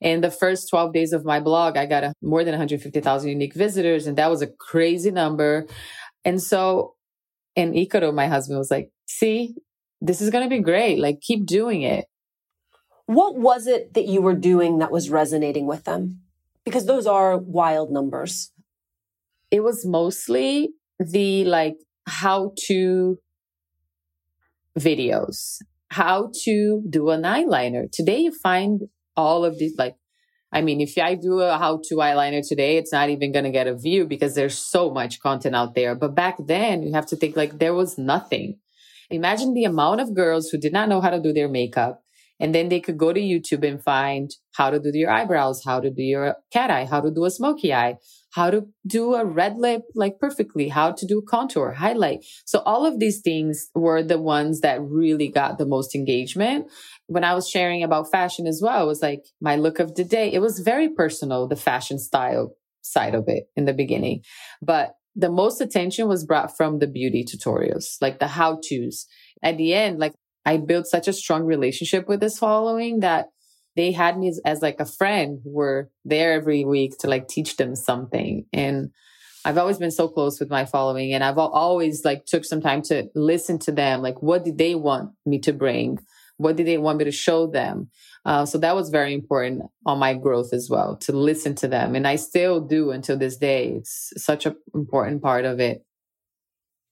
In 0.00 0.20
the 0.20 0.30
first 0.30 0.68
12 0.70 0.92
days 0.92 1.12
of 1.12 1.24
my 1.24 1.40
blog, 1.40 1.76
I 1.76 1.86
got 1.86 2.04
a, 2.04 2.12
more 2.22 2.44
than 2.44 2.52
150,000 2.52 3.28
unique 3.28 3.54
visitors. 3.54 4.06
And 4.06 4.16
that 4.16 4.30
was 4.30 4.42
a 4.42 4.46
crazy 4.46 5.10
number. 5.10 5.66
And 6.24 6.40
so, 6.40 6.94
and 7.56 7.74
Icaro, 7.74 8.14
my 8.14 8.28
husband 8.28 8.58
was 8.58 8.70
like, 8.70 8.90
see, 9.06 9.56
this 10.00 10.20
is 10.20 10.30
going 10.30 10.44
to 10.44 10.50
be 10.54 10.62
great. 10.62 10.98
Like, 10.98 11.20
keep 11.20 11.46
doing 11.46 11.82
it. 11.82 12.06
What 13.06 13.36
was 13.36 13.66
it 13.66 13.94
that 13.94 14.06
you 14.06 14.20
were 14.20 14.34
doing 14.34 14.78
that 14.78 14.92
was 14.92 15.10
resonating 15.10 15.66
with 15.66 15.84
them? 15.84 16.20
Because 16.64 16.86
those 16.86 17.06
are 17.06 17.38
wild 17.38 17.90
numbers. 17.90 18.52
It 19.50 19.64
was 19.64 19.86
mostly 19.86 20.70
the 21.00 21.44
like 21.44 21.76
how 22.06 22.52
to 22.66 23.18
videos, 24.78 25.58
how 25.90 26.30
to 26.44 26.82
do 26.88 27.10
an 27.10 27.22
eyeliner. 27.22 27.90
Today 27.90 28.18
you 28.18 28.32
find 28.32 28.82
all 29.18 29.44
of 29.44 29.58
these 29.58 29.76
like 29.76 29.96
I 30.50 30.62
mean, 30.62 30.80
if 30.80 30.96
I 30.96 31.14
do 31.14 31.40
a 31.40 31.58
how 31.58 31.80
to 31.88 31.96
eyeliner 31.96 32.46
today, 32.46 32.78
it's 32.78 32.92
not 32.92 33.10
even 33.10 33.32
going 33.32 33.44
to 33.44 33.50
get 33.50 33.66
a 33.66 33.76
view 33.76 34.06
because 34.06 34.34
there's 34.34 34.56
so 34.56 34.90
much 34.90 35.20
content 35.20 35.54
out 35.54 35.74
there. 35.74 35.94
But 35.94 36.14
back 36.14 36.36
then, 36.38 36.82
you 36.82 36.94
have 36.94 37.04
to 37.06 37.16
think 37.16 37.36
like 37.36 37.58
there 37.58 37.74
was 37.74 37.98
nothing. 37.98 38.58
Imagine 39.10 39.52
the 39.52 39.64
amount 39.64 40.00
of 40.00 40.14
girls 40.14 40.48
who 40.48 40.56
did 40.58 40.72
not 40.72 40.88
know 40.88 41.02
how 41.02 41.10
to 41.10 41.20
do 41.20 41.34
their 41.34 41.48
makeup. 41.48 42.02
And 42.40 42.54
then 42.54 42.68
they 42.68 42.80
could 42.80 42.96
go 42.96 43.12
to 43.12 43.20
YouTube 43.20 43.66
and 43.66 43.82
find 43.82 44.30
how 44.54 44.70
to 44.70 44.78
do 44.78 44.90
your 44.94 45.10
eyebrows, 45.10 45.62
how 45.66 45.80
to 45.80 45.90
do 45.90 46.02
your 46.02 46.36
cat 46.50 46.70
eye, 46.70 46.86
how 46.86 47.00
to 47.00 47.10
do 47.10 47.24
a 47.24 47.30
smoky 47.30 47.74
eye. 47.74 47.96
How 48.32 48.50
to 48.50 48.66
do 48.86 49.14
a 49.14 49.24
red 49.24 49.56
lip 49.56 49.82
like 49.94 50.18
perfectly, 50.18 50.68
how 50.68 50.92
to 50.92 51.06
do 51.06 51.22
contour, 51.26 51.72
highlight. 51.72 52.24
So 52.44 52.60
all 52.60 52.84
of 52.84 52.98
these 52.98 53.20
things 53.20 53.68
were 53.74 54.02
the 54.02 54.20
ones 54.20 54.60
that 54.60 54.82
really 54.82 55.28
got 55.28 55.58
the 55.58 55.66
most 55.66 55.94
engagement. 55.94 56.66
When 57.06 57.24
I 57.24 57.34
was 57.34 57.48
sharing 57.48 57.82
about 57.82 58.10
fashion 58.10 58.46
as 58.46 58.60
well, 58.62 58.84
it 58.84 58.86
was 58.86 59.02
like 59.02 59.24
my 59.40 59.56
look 59.56 59.78
of 59.78 59.94
the 59.94 60.04
day. 60.04 60.32
It 60.32 60.40
was 60.40 60.60
very 60.60 60.88
personal, 60.88 61.48
the 61.48 61.56
fashion 61.56 61.98
style 61.98 62.54
side 62.82 63.14
of 63.14 63.24
it 63.28 63.44
in 63.56 63.64
the 63.64 63.72
beginning. 63.72 64.22
But 64.60 64.94
the 65.14 65.30
most 65.30 65.60
attention 65.60 66.06
was 66.06 66.24
brought 66.24 66.56
from 66.56 66.78
the 66.78 66.86
beauty 66.86 67.24
tutorials, 67.24 67.96
like 68.00 68.18
the 68.18 68.28
how 68.28 68.60
to's. 68.68 69.06
At 69.42 69.56
the 69.56 69.74
end, 69.74 69.98
like 69.98 70.14
I 70.44 70.58
built 70.58 70.86
such 70.86 71.08
a 71.08 71.12
strong 71.12 71.44
relationship 71.44 72.08
with 72.08 72.20
this 72.20 72.38
following 72.38 73.00
that 73.00 73.26
they 73.78 73.92
had 73.92 74.18
me 74.18 74.28
as, 74.28 74.40
as 74.44 74.60
like 74.60 74.80
a 74.80 74.84
friend 74.84 75.38
who 75.44 75.52
were 75.52 75.88
there 76.04 76.32
every 76.32 76.64
week 76.64 76.98
to 76.98 77.06
like 77.06 77.28
teach 77.28 77.56
them 77.58 77.76
something. 77.76 78.44
And 78.52 78.90
I've 79.44 79.56
always 79.56 79.78
been 79.78 79.92
so 79.92 80.08
close 80.08 80.40
with 80.40 80.50
my 80.50 80.64
following 80.64 81.14
and 81.14 81.22
I've 81.22 81.38
always 81.38 82.04
like 82.04 82.26
took 82.26 82.44
some 82.44 82.60
time 82.60 82.82
to 82.82 83.08
listen 83.14 83.56
to 83.60 83.72
them. 83.72 84.02
Like, 84.02 84.20
what 84.20 84.44
did 84.44 84.58
they 84.58 84.74
want 84.74 85.12
me 85.24 85.38
to 85.40 85.52
bring? 85.52 86.00
What 86.38 86.56
did 86.56 86.66
they 86.66 86.76
want 86.76 86.98
me 86.98 87.04
to 87.04 87.12
show 87.12 87.46
them? 87.46 87.88
Uh, 88.24 88.44
so 88.44 88.58
that 88.58 88.74
was 88.74 88.90
very 88.90 89.14
important 89.14 89.62
on 89.86 90.00
my 90.00 90.12
growth 90.12 90.52
as 90.52 90.68
well 90.68 90.96
to 90.96 91.12
listen 91.12 91.54
to 91.54 91.68
them. 91.68 91.94
And 91.94 92.06
I 92.06 92.16
still 92.16 92.60
do 92.60 92.90
until 92.90 93.16
this 93.16 93.36
day. 93.36 93.74
It's 93.76 94.12
such 94.16 94.44
an 94.44 94.56
important 94.74 95.22
part 95.22 95.44
of 95.44 95.60
it. 95.60 95.84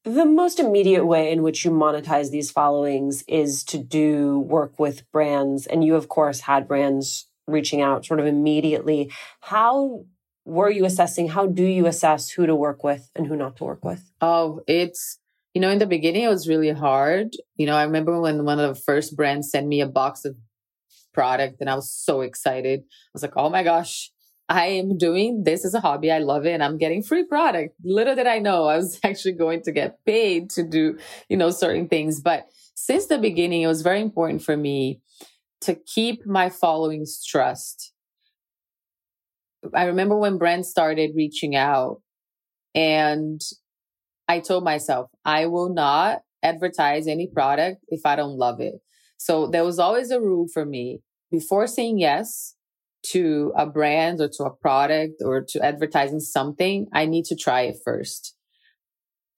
The 0.06 0.24
most 0.24 0.60
immediate 0.60 1.04
way 1.04 1.32
in 1.32 1.42
which 1.42 1.64
you 1.64 1.72
monetize 1.72 2.30
these 2.30 2.48
followings 2.48 3.24
is 3.26 3.64
to 3.64 3.76
do 3.76 4.38
work 4.38 4.78
with 4.78 5.10
brands. 5.10 5.66
And 5.66 5.82
you, 5.82 5.96
of 5.96 6.08
course, 6.08 6.38
had 6.38 6.68
brands 6.68 7.28
reaching 7.48 7.80
out 7.80 8.06
sort 8.06 8.20
of 8.20 8.26
immediately. 8.26 9.10
How 9.40 10.04
were 10.44 10.70
you 10.70 10.84
assessing? 10.84 11.30
How 11.30 11.46
do 11.46 11.64
you 11.64 11.86
assess 11.86 12.30
who 12.30 12.46
to 12.46 12.54
work 12.54 12.84
with 12.84 13.10
and 13.16 13.26
who 13.26 13.34
not 13.34 13.56
to 13.56 13.64
work 13.64 13.84
with? 13.84 14.12
Oh, 14.20 14.60
it's, 14.68 15.18
you 15.54 15.60
know, 15.60 15.70
in 15.70 15.78
the 15.78 15.86
beginning, 15.86 16.22
it 16.22 16.28
was 16.28 16.46
really 16.46 16.70
hard. 16.70 17.30
You 17.56 17.66
know, 17.66 17.74
I 17.74 17.82
remember 17.82 18.20
when 18.20 18.44
one 18.44 18.60
of 18.60 18.76
the 18.76 18.80
first 18.80 19.16
brands 19.16 19.50
sent 19.50 19.66
me 19.66 19.80
a 19.80 19.88
box 19.88 20.24
of 20.24 20.36
product 21.12 21.56
and 21.60 21.68
I 21.68 21.74
was 21.74 21.90
so 21.90 22.20
excited. 22.20 22.78
I 22.78 23.10
was 23.12 23.22
like, 23.22 23.36
oh 23.36 23.50
my 23.50 23.64
gosh, 23.64 24.12
I 24.48 24.66
am 24.66 24.96
doing 24.96 25.42
this 25.44 25.64
as 25.64 25.74
a 25.74 25.80
hobby. 25.80 26.12
I 26.12 26.18
love 26.18 26.46
it 26.46 26.52
and 26.52 26.62
I'm 26.62 26.78
getting 26.78 27.02
free 27.02 27.24
product. 27.24 27.74
Little 27.84 28.14
did 28.14 28.26
I 28.26 28.38
know 28.38 28.66
I 28.66 28.76
was 28.76 29.00
actually 29.04 29.32
going 29.32 29.62
to 29.62 29.72
get 29.72 30.04
paid 30.04 30.50
to 30.50 30.62
do, 30.62 30.98
you 31.28 31.36
know, 31.36 31.50
certain 31.50 31.88
things. 31.88 32.20
But 32.20 32.46
since 32.74 33.06
the 33.06 33.18
beginning, 33.18 33.62
it 33.62 33.66
was 33.66 33.82
very 33.82 34.00
important 34.00 34.42
for 34.42 34.56
me 34.56 35.00
to 35.62 35.74
keep 35.74 36.26
my 36.26 36.48
following's 36.48 37.24
trust. 37.24 37.92
I 39.74 39.84
remember 39.84 40.16
when 40.16 40.38
Brent 40.38 40.66
started 40.66 41.12
reaching 41.16 41.56
out 41.56 42.02
and 42.74 43.40
I 44.28 44.40
told 44.40 44.62
myself, 44.64 45.10
I 45.24 45.46
will 45.46 45.72
not 45.72 46.20
advertise 46.42 47.08
any 47.08 47.26
product 47.26 47.84
if 47.88 48.04
I 48.04 48.14
don't 48.14 48.36
love 48.36 48.60
it. 48.60 48.74
So 49.16 49.46
there 49.46 49.64
was 49.64 49.78
always 49.78 50.10
a 50.10 50.20
rule 50.20 50.46
for 50.52 50.64
me 50.64 51.00
before 51.30 51.66
saying 51.66 51.98
yes, 51.98 52.54
to 53.12 53.52
a 53.56 53.66
brand 53.66 54.20
or 54.20 54.28
to 54.28 54.44
a 54.44 54.50
product 54.50 55.22
or 55.24 55.42
to 55.48 55.64
advertising 55.64 56.20
something, 56.20 56.86
I 56.92 57.06
need 57.06 57.24
to 57.26 57.36
try 57.36 57.62
it 57.62 57.76
first. 57.84 58.34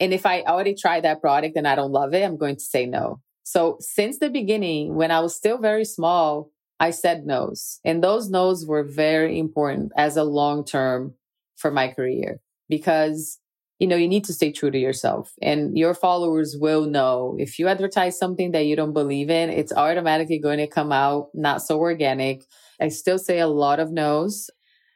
And 0.00 0.12
if 0.12 0.26
I 0.26 0.42
already 0.42 0.74
tried 0.74 1.04
that 1.04 1.20
product 1.20 1.56
and 1.56 1.66
I 1.66 1.74
don't 1.74 1.92
love 1.92 2.14
it, 2.14 2.24
I'm 2.24 2.36
going 2.36 2.56
to 2.56 2.62
say 2.62 2.86
no. 2.86 3.20
So 3.42 3.78
since 3.80 4.18
the 4.18 4.30
beginning, 4.30 4.94
when 4.94 5.10
I 5.10 5.20
was 5.20 5.34
still 5.34 5.58
very 5.58 5.84
small, 5.84 6.50
I 6.80 6.90
said 6.90 7.26
no's. 7.26 7.80
And 7.84 8.04
those 8.04 8.30
no's 8.30 8.66
were 8.66 8.84
very 8.84 9.38
important 9.38 9.92
as 9.96 10.16
a 10.16 10.24
long 10.24 10.64
term 10.64 11.14
for 11.56 11.70
my 11.70 11.88
career 11.88 12.40
because, 12.68 13.40
you 13.78 13.88
know, 13.88 13.96
you 13.96 14.06
need 14.06 14.24
to 14.24 14.32
stay 14.32 14.52
true 14.52 14.70
to 14.70 14.78
yourself 14.78 15.32
and 15.42 15.76
your 15.76 15.94
followers 15.94 16.56
will 16.60 16.84
know 16.84 17.36
if 17.38 17.58
you 17.58 17.66
advertise 17.66 18.18
something 18.18 18.52
that 18.52 18.66
you 18.66 18.76
don't 18.76 18.92
believe 18.92 19.30
in, 19.30 19.50
it's 19.50 19.72
automatically 19.72 20.38
going 20.38 20.58
to 20.58 20.68
come 20.68 20.92
out 20.92 21.28
not 21.34 21.62
so 21.62 21.80
organic 21.80 22.44
I 22.80 22.88
still 22.88 23.18
say 23.18 23.38
a 23.38 23.46
lot 23.46 23.80
of 23.80 23.90
no's. 23.90 24.50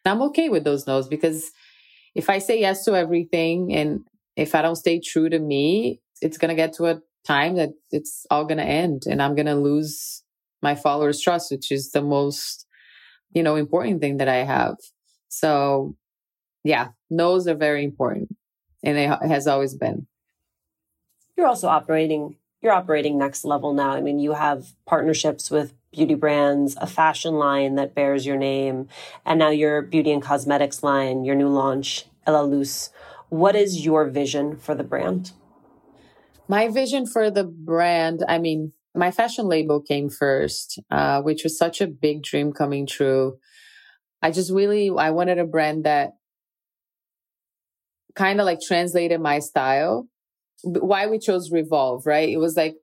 I'm 0.04 0.22
okay 0.22 0.48
with 0.48 0.64
those 0.64 0.86
no's 0.86 1.08
because 1.08 1.50
if 2.14 2.28
I 2.28 2.38
say 2.38 2.60
yes 2.60 2.84
to 2.84 2.94
everything 2.94 3.72
and 3.74 4.00
if 4.36 4.54
I 4.54 4.62
don't 4.62 4.76
stay 4.76 5.00
true 5.00 5.28
to 5.28 5.38
me, 5.38 6.00
it's 6.20 6.38
going 6.38 6.48
to 6.48 6.54
get 6.54 6.74
to 6.74 6.86
a 6.86 7.00
time 7.24 7.56
that 7.56 7.70
it's 7.90 8.26
all 8.30 8.44
going 8.44 8.58
to 8.58 8.64
end 8.64 9.04
and 9.06 9.22
I'm 9.22 9.34
going 9.34 9.46
to 9.46 9.54
lose 9.54 10.22
my 10.60 10.74
followers' 10.74 11.20
trust, 11.20 11.50
which 11.50 11.70
is 11.70 11.92
the 11.92 12.02
most, 12.02 12.66
you 13.32 13.42
know, 13.42 13.56
important 13.56 14.00
thing 14.00 14.18
that 14.18 14.28
I 14.28 14.44
have. 14.44 14.76
So 15.28 15.96
yeah, 16.64 16.88
no's 17.10 17.46
are 17.46 17.54
very 17.54 17.84
important 17.84 18.36
and 18.82 18.98
it 18.98 19.08
has 19.28 19.46
always 19.46 19.74
been. 19.74 20.06
You're 21.36 21.46
also 21.46 21.68
operating, 21.68 22.36
you're 22.60 22.72
operating 22.72 23.18
next 23.18 23.44
level 23.44 23.72
now. 23.72 23.90
I 23.90 24.00
mean, 24.00 24.18
you 24.18 24.32
have 24.32 24.66
partnerships 24.86 25.50
with 25.50 25.74
beauty 25.92 26.14
brands, 26.14 26.76
a 26.80 26.86
fashion 26.86 27.34
line 27.34 27.74
that 27.76 27.94
bears 27.94 28.24
your 28.26 28.36
name, 28.36 28.88
and 29.24 29.38
now 29.38 29.50
your 29.50 29.82
beauty 29.82 30.10
and 30.10 30.22
cosmetics 30.22 30.82
line, 30.82 31.24
your 31.24 31.34
new 31.34 31.48
launch, 31.48 32.06
Elaluz. 32.26 32.90
What 33.28 33.54
is 33.54 33.84
your 33.84 34.08
vision 34.08 34.56
for 34.56 34.74
the 34.74 34.84
brand? 34.84 35.32
My 36.48 36.68
vision 36.68 37.06
for 37.06 37.30
the 37.30 37.44
brand, 37.44 38.24
I 38.28 38.38
mean, 38.38 38.72
my 38.94 39.10
fashion 39.10 39.46
label 39.46 39.80
came 39.80 40.10
first, 40.10 40.78
uh, 40.90 41.22
which 41.22 41.44
was 41.44 41.56
such 41.56 41.80
a 41.80 41.86
big 41.86 42.22
dream 42.22 42.52
coming 42.52 42.86
true. 42.86 43.38
I 44.20 44.30
just 44.30 44.52
really, 44.52 44.90
I 44.90 45.10
wanted 45.10 45.38
a 45.38 45.44
brand 45.44 45.84
that 45.84 46.12
kind 48.14 48.40
of 48.40 48.46
like 48.46 48.60
translated 48.60 49.20
my 49.20 49.38
style. 49.38 50.08
Why 50.62 51.06
we 51.06 51.18
chose 51.18 51.50
Revolve, 51.50 52.06
right? 52.06 52.28
It 52.28 52.36
was 52.36 52.56
like 52.56 52.76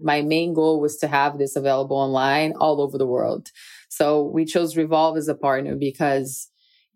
my 0.00 0.22
main 0.22 0.54
goal 0.54 0.80
was 0.80 0.96
to 0.98 1.08
have 1.08 1.38
this 1.38 1.56
available 1.56 1.96
online 1.96 2.52
all 2.58 2.80
over 2.80 2.98
the 2.98 3.06
world. 3.06 3.48
So 3.88 4.22
we 4.22 4.44
chose 4.44 4.76
Revolve 4.76 5.16
as 5.16 5.28
a 5.28 5.34
partner 5.34 5.76
because 5.76 6.48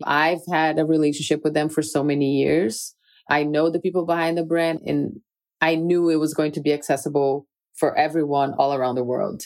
I've 0.05 0.45
had 0.51 0.79
a 0.79 0.85
relationship 0.85 1.43
with 1.45 1.55
them 1.55 1.69
for 1.69 1.83
so 1.83 2.03
many 2.03 2.37
years. 2.37 2.95
I 3.31 3.45
know 3.45 3.71
the 3.71 3.81
people 3.81 4.07
behind 4.07 4.39
the 4.39 4.45
brand 4.45 4.81
and 4.87 5.21
I 5.61 5.75
knew 5.75 6.09
it 6.09 6.17
was 6.17 6.35
going 6.35 6.53
to 6.53 6.61
be 6.61 6.73
accessible 6.73 7.47
for 7.77 7.97
everyone 7.97 8.55
all 8.59 8.75
around 8.75 8.97
the 8.97 9.05
world. 9.05 9.43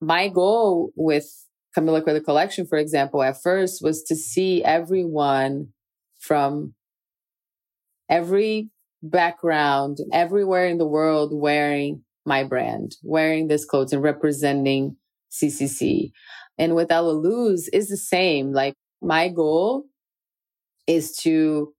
My 0.00 0.28
goal 0.28 0.90
with 0.96 1.26
Camila 1.76 2.04
Coelho 2.04 2.20
Collection, 2.20 2.66
for 2.66 2.78
example, 2.78 3.22
at 3.22 3.42
first 3.42 3.82
was 3.82 4.02
to 4.04 4.16
see 4.16 4.64
everyone 4.64 5.68
from 6.18 6.74
every 8.08 8.70
background, 9.02 9.98
everywhere 10.12 10.66
in 10.66 10.78
the 10.78 10.86
world 10.86 11.30
wearing 11.34 12.02
my 12.26 12.44
brand, 12.44 12.96
wearing 13.02 13.48
this 13.48 13.64
clothes 13.64 13.92
and 13.92 14.02
representing 14.02 14.96
CCC. 15.30 16.10
And 16.58 16.74
with 16.74 16.90
Luz 16.90 17.68
is 17.72 17.88
the 17.88 17.96
same. 17.96 18.52
Like 18.52 18.74
my 19.02 19.28
goal 19.28 19.84
is 20.86 21.16
to 21.18 21.72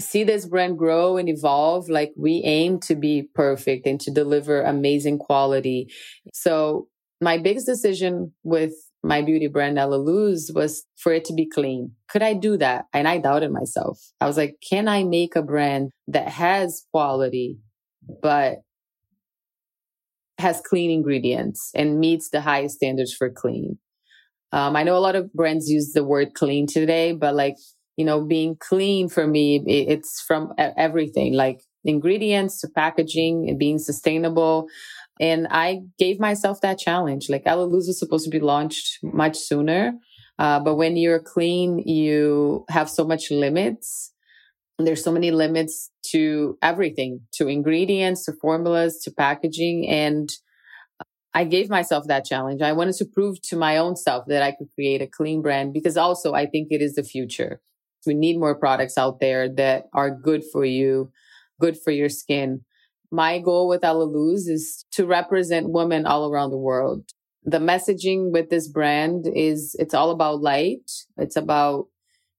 see 0.00 0.24
this 0.24 0.46
brand 0.46 0.78
grow 0.78 1.16
and 1.16 1.28
evolve. 1.28 1.88
Like 1.88 2.12
we 2.16 2.42
aim 2.44 2.80
to 2.80 2.94
be 2.94 3.28
perfect 3.34 3.86
and 3.86 4.00
to 4.00 4.10
deliver 4.10 4.62
amazing 4.62 5.18
quality. 5.18 5.88
So 6.32 6.88
my 7.20 7.38
biggest 7.38 7.66
decision 7.66 8.32
with 8.42 8.72
my 9.04 9.22
beauty 9.22 9.48
brand 9.48 9.78
Elaluz 9.78 10.54
was 10.54 10.84
for 10.96 11.12
it 11.12 11.24
to 11.26 11.34
be 11.34 11.48
clean. 11.48 11.92
Could 12.08 12.22
I 12.22 12.34
do 12.34 12.56
that? 12.58 12.86
And 12.92 13.08
I 13.08 13.18
doubted 13.18 13.52
myself. 13.52 13.98
I 14.20 14.26
was 14.26 14.36
like, 14.36 14.56
can 14.68 14.88
I 14.88 15.04
make 15.04 15.34
a 15.34 15.42
brand 15.42 15.90
that 16.08 16.28
has 16.28 16.84
quality, 16.92 17.58
but 18.22 18.58
has 20.38 20.60
clean 20.60 20.90
ingredients 20.90 21.70
and 21.74 22.00
meets 22.00 22.30
the 22.30 22.40
highest 22.40 22.76
standards 22.76 23.14
for 23.14 23.30
clean. 23.30 23.78
Um, 24.52 24.76
I 24.76 24.82
know 24.82 24.96
a 24.96 25.00
lot 25.00 25.16
of 25.16 25.32
brands 25.32 25.68
use 25.68 25.92
the 25.92 26.04
word 26.04 26.34
clean 26.34 26.66
today, 26.66 27.12
but 27.12 27.34
like, 27.34 27.56
you 27.96 28.04
know, 28.04 28.24
being 28.24 28.56
clean 28.58 29.08
for 29.08 29.26
me, 29.26 29.62
it's 29.66 30.22
from 30.26 30.52
everything, 30.58 31.34
like 31.34 31.60
ingredients 31.84 32.60
to 32.60 32.68
packaging 32.68 33.46
and 33.48 33.58
being 33.58 33.78
sustainable. 33.78 34.66
And 35.20 35.46
I 35.50 35.80
gave 35.98 36.18
myself 36.18 36.60
that 36.62 36.78
challenge. 36.78 37.28
Like 37.28 37.44
Elaluz 37.44 37.86
was 37.86 37.98
supposed 37.98 38.24
to 38.24 38.30
be 38.30 38.40
launched 38.40 38.98
much 39.02 39.36
sooner. 39.36 39.92
Uh, 40.38 40.60
but 40.60 40.76
when 40.76 40.96
you're 40.96 41.20
clean, 41.20 41.78
you 41.78 42.64
have 42.68 42.90
so 42.90 43.04
much 43.04 43.30
limits. 43.30 44.12
There's 44.84 45.04
so 45.04 45.12
many 45.12 45.30
limits 45.30 45.90
to 46.10 46.58
everything, 46.62 47.20
to 47.34 47.48
ingredients, 47.48 48.24
to 48.24 48.32
formulas, 48.40 49.00
to 49.04 49.10
packaging. 49.10 49.88
And 49.88 50.32
uh, 51.00 51.04
I 51.34 51.44
gave 51.44 51.70
myself 51.70 52.06
that 52.08 52.24
challenge. 52.24 52.62
I 52.62 52.72
wanted 52.72 52.96
to 52.96 53.04
prove 53.04 53.40
to 53.42 53.56
my 53.56 53.76
own 53.76 53.96
self 53.96 54.26
that 54.28 54.42
I 54.42 54.52
could 54.52 54.68
create 54.74 55.02
a 55.02 55.06
clean 55.06 55.42
brand 55.42 55.72
because 55.72 55.96
also 55.96 56.34
I 56.34 56.46
think 56.46 56.68
it 56.70 56.82
is 56.82 56.94
the 56.94 57.02
future. 57.02 57.60
We 58.06 58.14
need 58.14 58.38
more 58.38 58.58
products 58.58 58.98
out 58.98 59.20
there 59.20 59.48
that 59.54 59.84
are 59.94 60.10
good 60.10 60.42
for 60.52 60.64
you, 60.64 61.10
good 61.60 61.76
for 61.78 61.90
your 61.92 62.08
skin. 62.08 62.62
My 63.10 63.38
goal 63.38 63.68
with 63.68 63.82
Elaluz 63.82 64.48
is 64.48 64.84
to 64.92 65.06
represent 65.06 65.70
women 65.70 66.06
all 66.06 66.30
around 66.30 66.50
the 66.50 66.58
world. 66.58 67.04
The 67.44 67.58
messaging 67.58 68.32
with 68.32 68.50
this 68.50 68.68
brand 68.68 69.26
is 69.32 69.76
it's 69.78 69.94
all 69.94 70.10
about 70.10 70.40
light. 70.40 70.90
It's 71.18 71.36
about 71.36 71.86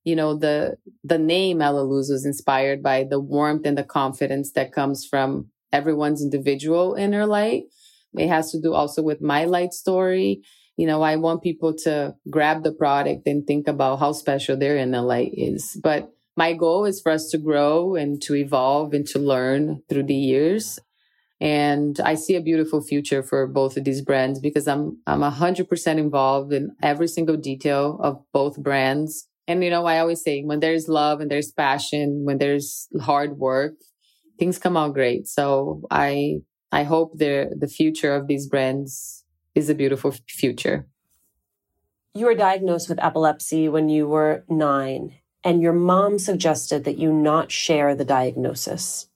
you 0.03 0.15
know, 0.15 0.35
the, 0.35 0.77
the 1.03 1.17
name 1.17 1.59
Elaluz 1.59 2.09
was 2.09 2.25
inspired 2.25 2.83
by 2.83 3.05
the 3.09 3.19
warmth 3.19 3.65
and 3.65 3.77
the 3.77 3.83
confidence 3.83 4.51
that 4.53 4.73
comes 4.73 5.05
from 5.05 5.47
everyone's 5.71 6.21
individual 6.21 6.95
inner 6.95 7.25
light. 7.25 7.63
It 8.17 8.27
has 8.27 8.51
to 8.51 8.61
do 8.61 8.73
also 8.73 9.01
with 9.01 9.21
my 9.21 9.45
light 9.45 9.73
story. 9.73 10.41
You 10.77 10.87
know, 10.87 11.01
I 11.01 11.15
want 11.15 11.41
people 11.41 11.73
to 11.83 12.15
grab 12.29 12.63
the 12.63 12.71
product 12.71 13.27
and 13.27 13.45
think 13.45 13.67
about 13.67 13.99
how 13.99 14.11
special 14.11 14.57
their 14.57 14.77
inner 14.77 15.01
light 15.01 15.31
is. 15.33 15.79
But 15.81 16.11
my 16.35 16.53
goal 16.53 16.85
is 16.85 17.01
for 17.01 17.11
us 17.11 17.29
to 17.29 17.37
grow 17.37 17.95
and 17.95 18.21
to 18.23 18.35
evolve 18.35 18.93
and 18.93 19.05
to 19.07 19.19
learn 19.19 19.83
through 19.87 20.03
the 20.03 20.15
years. 20.15 20.79
And 21.39 21.99
I 21.99 22.15
see 22.15 22.35
a 22.35 22.41
beautiful 22.41 22.81
future 22.81 23.21
for 23.21 23.45
both 23.47 23.77
of 23.77 23.83
these 23.83 24.01
brands 24.01 24.39
because 24.39 24.67
I'm, 24.67 24.99
I'm 25.05 25.23
a 25.23 25.29
hundred 25.29 25.69
percent 25.69 25.99
involved 25.99 26.53
in 26.53 26.75
every 26.81 27.07
single 27.07 27.37
detail 27.37 27.99
of 28.01 28.23
both 28.31 28.57
brands. 28.57 29.27
And, 29.47 29.63
you 29.63 29.69
know, 29.69 29.85
I 29.85 29.99
always 29.99 30.23
say 30.23 30.41
when 30.43 30.61
there's 30.61 30.87
love 30.87 31.19
and 31.19 31.29
there's 31.29 31.51
passion, 31.51 32.23
when 32.23 32.37
there's 32.37 32.87
hard 33.01 33.37
work, 33.37 33.73
things 34.39 34.57
come 34.57 34.77
out 34.77 34.93
great. 34.93 35.27
So 35.27 35.83
I, 35.91 36.37
I 36.71 36.83
hope 36.83 37.17
the, 37.17 37.53
the 37.57 37.67
future 37.67 38.15
of 38.15 38.27
these 38.27 38.47
brands 38.47 39.25
is 39.53 39.69
a 39.69 39.75
beautiful 39.75 40.13
future. 40.27 40.87
You 42.15 42.25
were 42.25 42.35
diagnosed 42.35 42.89
with 42.89 43.03
epilepsy 43.03 43.67
when 43.67 43.89
you 43.89 44.07
were 44.07 44.45
nine, 44.47 45.15
and 45.43 45.61
your 45.61 45.73
mom 45.73 46.19
suggested 46.19 46.83
that 46.85 46.97
you 46.97 47.11
not 47.11 47.51
share 47.51 47.95
the 47.95 48.05
diagnosis. 48.05 49.09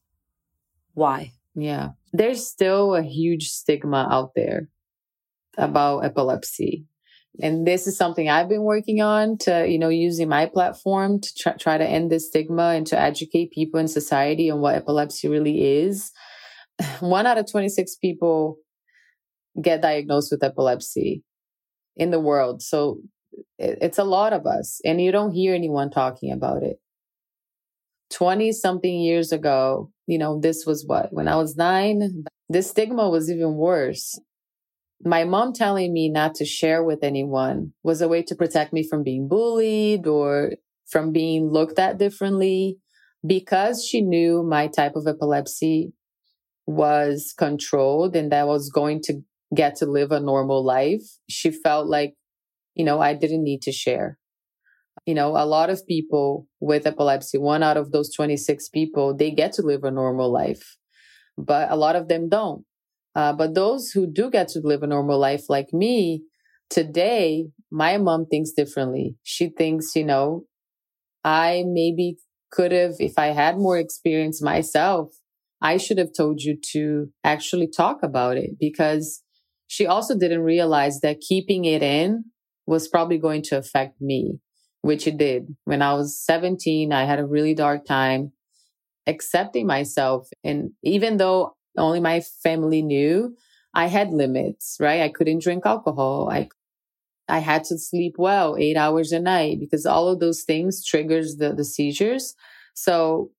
Why? 0.93 1.33
Yeah. 1.55 1.91
There's 2.11 2.45
still 2.45 2.95
a 2.95 3.03
huge 3.03 3.49
stigma 3.49 4.07
out 4.11 4.31
there 4.35 4.69
about 5.57 5.99
epilepsy. 5.99 6.85
And 7.41 7.67
this 7.67 7.88
is 7.88 7.97
something 7.97 8.30
I've 8.30 8.50
been 8.50 8.63
working 8.63 9.02
on 9.02 9.38
to, 9.39 9.67
you 9.67 9.78
know, 9.78 9.89
using 9.89 10.28
my 10.28 10.47
platform 10.47 11.21
to 11.21 11.36
try, 11.38 11.54
try 11.54 11.78
to 11.78 11.86
end 11.86 12.12
this 12.12 12.28
stigma 12.28 12.69
and 12.69 12.88
to 12.88 13.00
educate 13.00 13.52
people 13.52 13.80
in 13.80 13.88
society 13.88 14.50
on 14.50 14.60
what 14.60 14.76
epilepsy 14.76 15.28
really 15.28 15.82
is. 15.82 16.12
One 17.00 17.26
out 17.28 17.38
of 17.38 17.50
26 17.50 17.95
people 17.97 18.58
get 19.62 19.82
diagnosed 19.82 20.32
with 20.32 20.43
epilepsy 20.43 21.23
in 21.95 22.12
the 22.12 22.19
world. 22.19 22.62
So 22.62 23.00
it's 23.60 23.97
a 23.97 24.04
lot 24.04 24.34
of 24.34 24.45
us 24.45 24.80
and 24.86 25.02
you 25.02 25.12
don't 25.12 25.34
hear 25.34 25.54
anyone 25.54 25.89
talking 25.89 26.32
about 26.32 26.63
it. 26.63 26.80
20 28.12 28.52
something 28.54 29.00
years 29.00 29.32
ago, 29.32 29.91
you 30.06 30.17
know, 30.17 30.39
this 30.39 30.65
was 30.65 30.86
what, 30.86 31.12
when 31.12 31.28
I 31.28 31.36
was 31.36 31.58
nine, 31.58 32.23
the 32.50 32.63
stigma 32.63 33.10
was 33.10 33.30
even 33.30 33.56
worse. 33.56 34.19
My 35.03 35.23
mom 35.23 35.53
telling 35.53 35.93
me 35.93 36.10
not 36.10 36.36
to 36.36 36.45
share 36.45 36.83
with 36.83 37.03
anyone 37.03 37.73
was 37.83 38.01
a 38.01 38.07
way 38.07 38.23
to 38.23 38.36
protect 38.36 38.73
me 38.73 38.88
from 38.88 39.03
being 39.03 39.27
bullied 39.27 40.07
or 40.07 40.53
from 40.88 41.12
being 41.12 41.49
looked 41.49 41.79
at 41.79 41.97
differently 41.97 42.77
because 43.25 43.86
she 43.86 44.01
knew 44.01 44.43
my 44.43 44.67
type 44.67 44.95
of 44.95 45.07
epilepsy 45.07 45.93
was 46.65 47.33
controlled 47.38 48.15
and 48.15 48.31
that 48.31 48.41
I 48.41 48.45
was 48.45 48.69
going 48.69 49.01
to 49.03 49.21
get 49.55 49.75
to 49.77 49.86
live 49.86 50.12
a 50.12 50.19
normal 50.19 50.65
life. 50.65 51.03
She 51.29 51.51
felt 51.51 51.88
like, 51.88 52.15
you 52.75 52.83
know, 52.83 52.99
I 52.99 53.13
didn't 53.13 53.43
need 53.43 53.62
to 53.63 53.71
share 53.71 54.17
you 55.07 55.13
know, 55.13 55.38
a 55.38 55.45
lot 55.45 55.69
of 55.69 55.88
people 55.88 56.47
with 56.60 56.86
epilepsy, 56.86 57.38
one 57.38 57.63
out 57.63 57.77
of 57.77 57.91
those 57.91 58.13
26 58.13 58.67
people, 58.69 59.15
they 59.15 59.31
get 59.31 59.53
to 59.53 59.62
live 59.62 59.86
a 59.86 59.89
normal 59.89 60.31
life, 60.31 60.77
but 61.38 61.71
a 61.71 61.77
lot 61.77 61.95
of 61.95 62.10
them 62.10 62.27
don't. 62.27 62.65
Uh, 63.17 63.34
but 63.34 63.56
those 63.56 63.89
who 63.89 64.06
do 64.06 64.30
get 64.30 64.47
to 64.49 64.62
live 64.63 64.84
a 64.84 64.88
normal 64.88 65.19
life 65.19 65.45
like 65.49 65.73
me, 65.73 66.23
today, 66.69 67.47
my 67.71 67.97
mom 67.97 68.27
thinks 68.27 68.51
differently. 68.51 69.15
She 69.23 69.49
thinks, 69.49 69.95
you 69.95 70.06
know, 70.06 70.43
I 71.23 71.63
maybe 71.65 72.17
could 72.51 72.71
have, 72.71 72.93
if 72.99 73.17
I 73.17 73.27
had 73.27 73.58
more 73.58 73.80
experience 73.80 74.41
myself, 74.41 75.10
I 75.62 75.77
should 75.77 75.97
have 75.97 76.12
told 76.15 76.41
you 76.41 76.58
to 76.73 77.08
actually 77.23 77.67
talk 77.67 78.03
about 78.03 78.38
it 78.38 78.51
because 78.60 79.23
she 79.65 79.88
also 79.88 80.17
didn't 80.17 80.43
realize 80.43 80.99
that 81.01 81.19
keeping 81.19 81.65
it 81.65 81.82
in 81.82 82.25
was 82.67 82.88
probably 82.88 83.17
going 83.17 83.41
to 83.43 83.58
affect 83.58 83.99
me 83.99 84.39
which 84.82 85.08
it 85.08 85.17
did. 85.17 85.56
When 85.65 85.82
I 85.82 85.95
was 85.95 86.17
17, 86.23 86.93
I 86.93 87.03
had 87.03 87.19
a 87.19 87.25
really 87.25 87.53
dark 87.53 87.84
time 87.86 88.32
accepting 89.06 89.67
myself. 89.67 90.30
And 90.45 90.71
even 90.84 91.17
though 91.17 91.56
only 91.77 91.99
my 91.99 92.21
family 92.43 92.81
knew, 92.81 93.35
I 93.73 93.87
had 93.87 94.11
limits, 94.11 94.77
right? 94.79 95.01
I 95.01 95.09
couldn't 95.09 95.43
drink 95.43 95.65
alcohol. 95.65 96.29
I, 96.31 96.49
I 97.27 97.39
had 97.39 97.63
to 97.65 97.77
sleep 97.77 98.15
well, 98.17 98.55
eight 98.57 98.77
hours 98.77 99.11
a 99.11 99.19
night, 99.19 99.59
because 99.59 99.85
all 99.85 100.07
of 100.07 100.19
those 100.19 100.43
things 100.43 100.85
triggers 100.85 101.37
the, 101.37 101.53
the 101.53 101.65
seizures. 101.65 102.33
So 102.73 103.31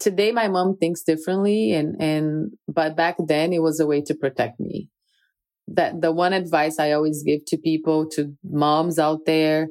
today 0.00 0.32
my 0.32 0.48
mom 0.48 0.76
thinks 0.76 1.02
differently 1.02 1.72
and, 1.72 2.00
and, 2.00 2.52
but 2.68 2.96
back 2.96 3.16
then 3.18 3.52
it 3.52 3.62
was 3.62 3.80
a 3.80 3.86
way 3.86 4.00
to 4.02 4.14
protect 4.14 4.60
me. 4.60 4.88
That 5.68 6.02
the 6.02 6.12
one 6.12 6.32
advice 6.32 6.78
I 6.78 6.92
always 6.92 7.22
give 7.22 7.44
to 7.46 7.56
people, 7.56 8.08
to 8.10 8.34
moms 8.44 8.98
out 8.98 9.20
there, 9.24 9.68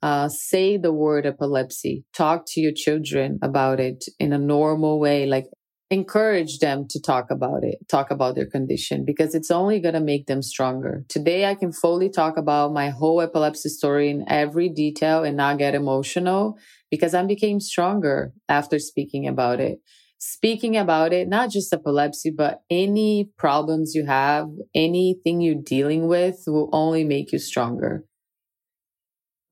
uh, 0.00 0.28
say 0.28 0.76
the 0.76 0.92
word 0.92 1.26
epilepsy. 1.26 2.04
Talk 2.14 2.44
to 2.48 2.60
your 2.60 2.72
children 2.74 3.38
about 3.42 3.78
it 3.80 4.04
in 4.18 4.32
a 4.32 4.38
normal 4.38 5.00
way. 5.00 5.26
Like 5.26 5.46
encourage 5.90 6.58
them 6.58 6.86
to 6.90 7.00
talk 7.00 7.30
about 7.30 7.64
it, 7.64 7.78
talk 7.88 8.10
about 8.10 8.34
their 8.34 8.46
condition 8.46 9.04
because 9.04 9.34
it's 9.34 9.50
only 9.50 9.80
going 9.80 9.94
to 9.94 10.00
make 10.00 10.26
them 10.26 10.42
stronger. 10.42 11.04
Today, 11.08 11.46
I 11.46 11.54
can 11.54 11.72
fully 11.72 12.10
talk 12.10 12.36
about 12.36 12.72
my 12.72 12.90
whole 12.90 13.20
epilepsy 13.22 13.70
story 13.70 14.10
in 14.10 14.24
every 14.28 14.68
detail 14.68 15.24
and 15.24 15.36
not 15.36 15.58
get 15.58 15.74
emotional 15.74 16.58
because 16.90 17.14
I 17.14 17.24
became 17.24 17.60
stronger 17.60 18.32
after 18.48 18.78
speaking 18.78 19.26
about 19.26 19.60
it. 19.60 19.78
Speaking 20.20 20.76
about 20.76 21.12
it, 21.12 21.28
not 21.28 21.50
just 21.50 21.72
epilepsy, 21.72 22.32
but 22.36 22.60
any 22.68 23.30
problems 23.38 23.94
you 23.94 24.04
have, 24.04 24.48
anything 24.74 25.40
you're 25.40 25.62
dealing 25.64 26.08
with 26.08 26.42
will 26.46 26.68
only 26.72 27.04
make 27.04 27.32
you 27.32 27.38
stronger. 27.38 28.04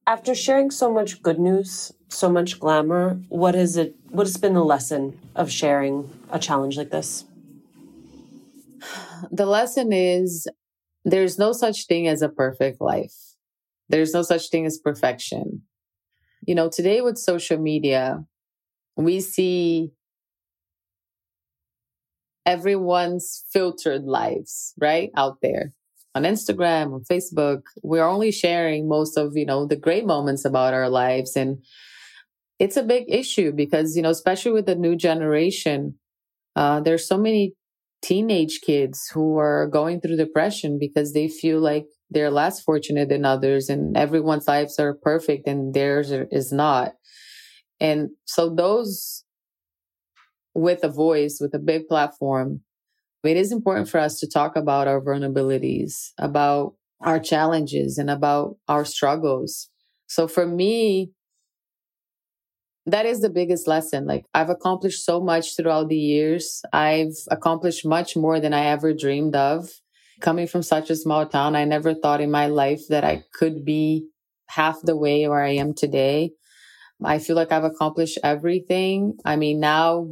After 0.09 0.35
sharing 0.35 0.71
so 0.71 0.93
much 0.93 1.23
good 1.23 1.39
news, 1.39 1.93
so 2.09 2.31
much 2.31 2.61
glamour, 2.61 3.21
what 3.29 3.55
is 3.55 3.77
it 3.77 3.95
what 4.11 4.27
has 4.27 4.37
been 4.37 4.55
the 4.55 4.65
lesson 4.65 5.19
of 5.35 5.51
sharing 5.51 6.11
a 6.31 6.39
challenge 6.39 6.77
like 6.77 6.91
this? 6.91 7.25
The 9.31 9.47
lesson 9.47 9.93
is 9.93 10.47
there's 11.05 11.39
no 11.39 11.53
such 11.53 11.87
thing 11.87 12.07
as 12.07 12.23
a 12.23 12.29
perfect 12.29 12.81
life. 12.81 13.15
There's 13.89 14.13
no 14.13 14.23
such 14.23 14.51
thing 14.51 14.67
as 14.67 14.79
perfection. 14.79 15.63
You 16.47 16.55
know, 16.55 16.69
today 16.69 17.01
with 17.01 17.19
social 17.19 17.59
media, 17.59 18.25
we 18.97 19.21
see 19.21 19.93
everyone's 22.45 23.45
filtered 23.51 24.05
lives, 24.05 24.75
right? 24.79 25.11
Out 25.17 25.39
there 25.43 25.73
on 26.17 26.23
Instagram, 26.23 26.95
on 26.95 27.05
Facebook, 27.05 27.63
we're 27.83 28.03
only 28.03 28.33
sharing 28.33 28.89
most 28.89 29.19
of, 29.19 29.37
you 29.37 29.45
know, 29.45 29.67
the 29.67 29.77
great 29.77 30.07
moments 30.07 30.47
about 30.47 30.73
our 30.73 30.89
lives. 30.89 31.37
And 31.37 31.63
it's 32.59 32.77
a 32.77 32.83
big 32.83 33.05
issue 33.09 33.53
because, 33.53 33.97
you 33.97 34.03
know, 34.03 34.11
especially 34.11 34.53
with 34.53 34.67
the 34.67 34.75
new 34.75 34.97
generation, 34.97 35.99
uh, 36.55 36.81
there's 36.81 37.07
so 37.07 37.19
many 37.19 37.55
teenage 38.03 38.61
kids 38.63 39.11
who 39.13 39.37
are 39.39 39.67
going 39.67 40.01
through 40.01 40.17
depression 40.17 40.79
because 40.79 41.13
they 41.13 41.29
feel 41.29 41.61
like 41.61 41.87
they're 42.11 42.31
less 42.31 42.61
fortunate 42.63 43.09
than 43.09 43.25
others 43.25 43.69
and 43.69 43.97
everyone's 43.97 44.47
lives 44.47 44.79
are 44.79 44.95
perfect 44.95 45.47
and 45.47 45.75
theirs 45.75 46.11
is 46.11 46.53
not. 46.53 46.93
And 47.81 48.11
so 48.25 48.55
those 48.55 49.25
with 50.55 50.83
a 50.83 50.89
voice, 50.89 51.39
with 51.41 51.55
a 51.55 51.59
big 51.59 51.87
platform, 51.89 52.61
it 53.25 53.37
is 53.37 53.53
important 53.53 53.89
for 53.89 53.99
us 53.99 54.19
to 54.21 54.29
talk 54.29 54.57
about 54.57 54.89
our 54.89 55.01
vulnerabilities, 55.01 56.13
about 56.19 56.75
our 57.01 57.19
challenges, 57.19 57.99
and 57.99 58.09
about 58.09 58.57
our 58.69 58.85
struggles. 58.85 59.69
So 60.07 60.29
for 60.29 60.47
me, 60.47 61.11
that 62.87 63.05
is 63.05 63.21
the 63.21 63.29
biggest 63.29 63.67
lesson. 63.67 64.07
Like 64.07 64.25
I've 64.33 64.51
accomplished 64.51 65.05
so 65.05 65.21
much 65.21 65.57
throughout 65.57 65.89
the 65.89 65.99
years. 65.99 66.63
I've 66.73 67.17
accomplished 67.31 67.85
much 67.85 68.17
more 68.17 68.39
than 68.41 68.55
I 68.55 68.67
ever 68.67 68.95
dreamed 68.95 69.35
of. 69.35 69.69
Coming 70.21 70.47
from 70.47 70.63
such 70.63 70.89
a 70.89 70.97
small 70.97 71.27
town, 71.27 71.57
I 71.57 71.65
never 71.65 71.93
thought 71.93 72.21
in 72.21 72.31
my 72.31 72.47
life 72.47 72.83
that 72.89 73.05
I 73.05 73.25
could 73.35 73.65
be 73.65 74.07
half 74.49 74.81
the 74.83 74.97
way 74.97 75.29
where 75.29 75.43
I 75.43 75.57
am 75.57 75.75
today. 75.75 76.31
I 77.05 77.19
feel 77.19 77.37
like 77.37 77.53
I've 77.53 77.65
accomplished 77.65 78.19
everything. 78.23 79.19
I 79.25 79.37
mean, 79.37 79.61
now 79.61 80.09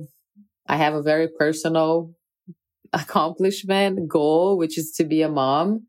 I 0.68 0.76
have 0.76 0.94
a 0.94 1.02
very 1.02 1.28
personal 1.28 2.12
accomplishment 2.92 4.08
goal, 4.08 4.58
which 4.58 4.76
is 4.76 4.92
to 4.96 5.04
be 5.04 5.22
a 5.22 5.28
mom. 5.28 5.86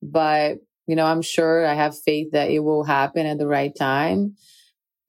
But, 0.00 0.58
you 0.86 0.96
know, 0.96 1.04
I'm 1.04 1.22
sure 1.22 1.66
I 1.66 1.74
have 1.74 1.98
faith 1.98 2.28
that 2.32 2.50
it 2.50 2.60
will 2.60 2.84
happen 2.84 3.26
at 3.26 3.36
the 3.36 3.46
right 3.46 3.72
time. 3.76 4.36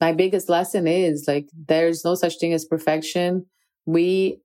My 0.02 0.12
biggest 0.12 0.50
lesson 0.50 0.88
is 0.88 1.26
like, 1.28 1.48
there's 1.68 2.04
no 2.04 2.16
such 2.16 2.40
thing 2.40 2.54
as 2.54 2.66
perfection. 2.66 3.46
We 3.86 4.42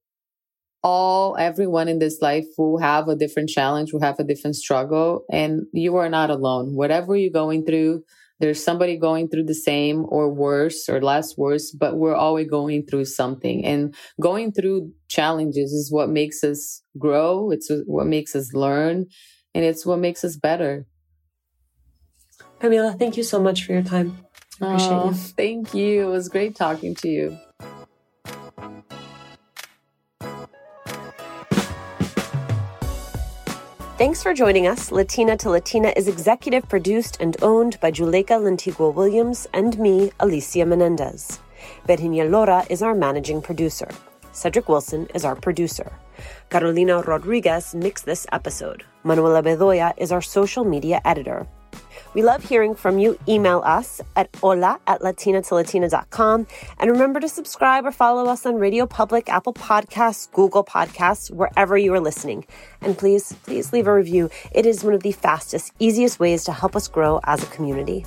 all, 0.82 1.36
everyone 1.38 1.88
in 1.88 1.98
this 1.98 2.20
life 2.20 2.44
will 2.58 2.78
have 2.78 3.08
a 3.08 3.16
different 3.16 3.48
challenge, 3.48 3.92
will 3.92 4.02
have 4.02 4.20
a 4.20 4.24
different 4.24 4.56
struggle, 4.56 5.24
and 5.32 5.62
you 5.72 5.96
are 5.96 6.10
not 6.10 6.30
alone. 6.30 6.76
Whatever 6.76 7.16
you're 7.16 7.32
going 7.32 7.64
through, 7.64 8.04
there's 8.38 8.62
somebody 8.62 8.98
going 8.98 9.28
through 9.28 9.44
the 9.44 9.54
same 9.54 10.04
or 10.08 10.30
worse 10.30 10.90
or 10.90 11.00
less 11.00 11.38
worse, 11.38 11.70
but 11.70 11.96
we're 11.96 12.14
always 12.14 12.48
going 12.48 12.84
through 12.84 13.06
something. 13.06 13.64
And 13.64 13.94
going 14.20 14.52
through 14.52 14.92
challenges 15.08 15.72
is 15.72 15.90
what 15.90 16.10
makes 16.10 16.44
us 16.44 16.82
grow. 16.98 17.50
It's 17.50 17.70
what 17.86 18.06
makes 18.06 18.36
us 18.36 18.52
learn 18.52 19.06
and 19.54 19.64
it's 19.64 19.86
what 19.86 19.98
makes 20.00 20.22
us 20.22 20.36
better. 20.36 20.86
Camila, 22.60 22.98
thank 22.98 23.16
you 23.16 23.22
so 23.22 23.40
much 23.40 23.64
for 23.64 23.72
your 23.72 23.82
time. 23.82 24.25
Appreciate 24.60 24.90
oh, 24.90 25.08
you. 25.10 25.14
Thank 25.14 25.74
you. 25.74 26.08
It 26.08 26.10
was 26.10 26.28
great 26.28 26.56
talking 26.56 26.94
to 26.96 27.08
you. 27.08 27.38
Thanks 33.98 34.22
for 34.22 34.34
joining 34.34 34.66
us. 34.66 34.92
Latina 34.92 35.38
to 35.38 35.48
Latina 35.48 35.90
is 35.96 36.06
executive 36.06 36.68
produced 36.68 37.16
and 37.18 37.34
owned 37.42 37.80
by 37.80 37.90
Juleyka 37.90 38.38
Lantigua 38.38 38.92
Williams 38.92 39.46
and 39.54 39.78
me, 39.78 40.12
Alicia 40.20 40.66
Menendez. 40.66 41.40
Virginia 41.86 42.24
Lora 42.24 42.66
is 42.68 42.82
our 42.82 42.94
managing 42.94 43.40
producer. 43.40 43.88
Cedric 44.32 44.68
Wilson 44.68 45.06
is 45.14 45.24
our 45.24 45.34
producer. 45.34 45.90
Carolina 46.50 47.00
Rodriguez 47.00 47.74
mixed 47.74 48.04
this 48.04 48.26
episode. 48.32 48.84
Manuela 49.02 49.42
Bedoya 49.42 49.94
is 49.96 50.12
our 50.12 50.20
social 50.20 50.64
media 50.64 51.00
editor. 51.06 51.46
We 52.16 52.22
love 52.22 52.42
hearing 52.42 52.74
from 52.74 52.98
you. 52.98 53.18
Email 53.28 53.60
us 53.62 54.00
at 54.16 54.34
hola 54.36 54.80
at 54.86 55.02
latinatolatina.com. 55.02 56.46
And 56.78 56.90
remember 56.90 57.20
to 57.20 57.28
subscribe 57.28 57.84
or 57.84 57.92
follow 57.92 58.24
us 58.24 58.46
on 58.46 58.54
Radio 58.54 58.86
Public, 58.86 59.28
Apple 59.28 59.52
Podcasts, 59.52 60.32
Google 60.32 60.64
Podcasts, 60.64 61.30
wherever 61.30 61.76
you 61.76 61.92
are 61.92 62.00
listening. 62.00 62.46
And 62.80 62.96
please, 62.96 63.34
please 63.42 63.70
leave 63.74 63.86
a 63.86 63.92
review. 63.92 64.30
It 64.50 64.64
is 64.64 64.82
one 64.82 64.94
of 64.94 65.02
the 65.02 65.12
fastest, 65.12 65.74
easiest 65.78 66.18
ways 66.18 66.44
to 66.44 66.52
help 66.52 66.74
us 66.74 66.88
grow 66.88 67.20
as 67.24 67.42
a 67.42 67.46
community. 67.48 68.06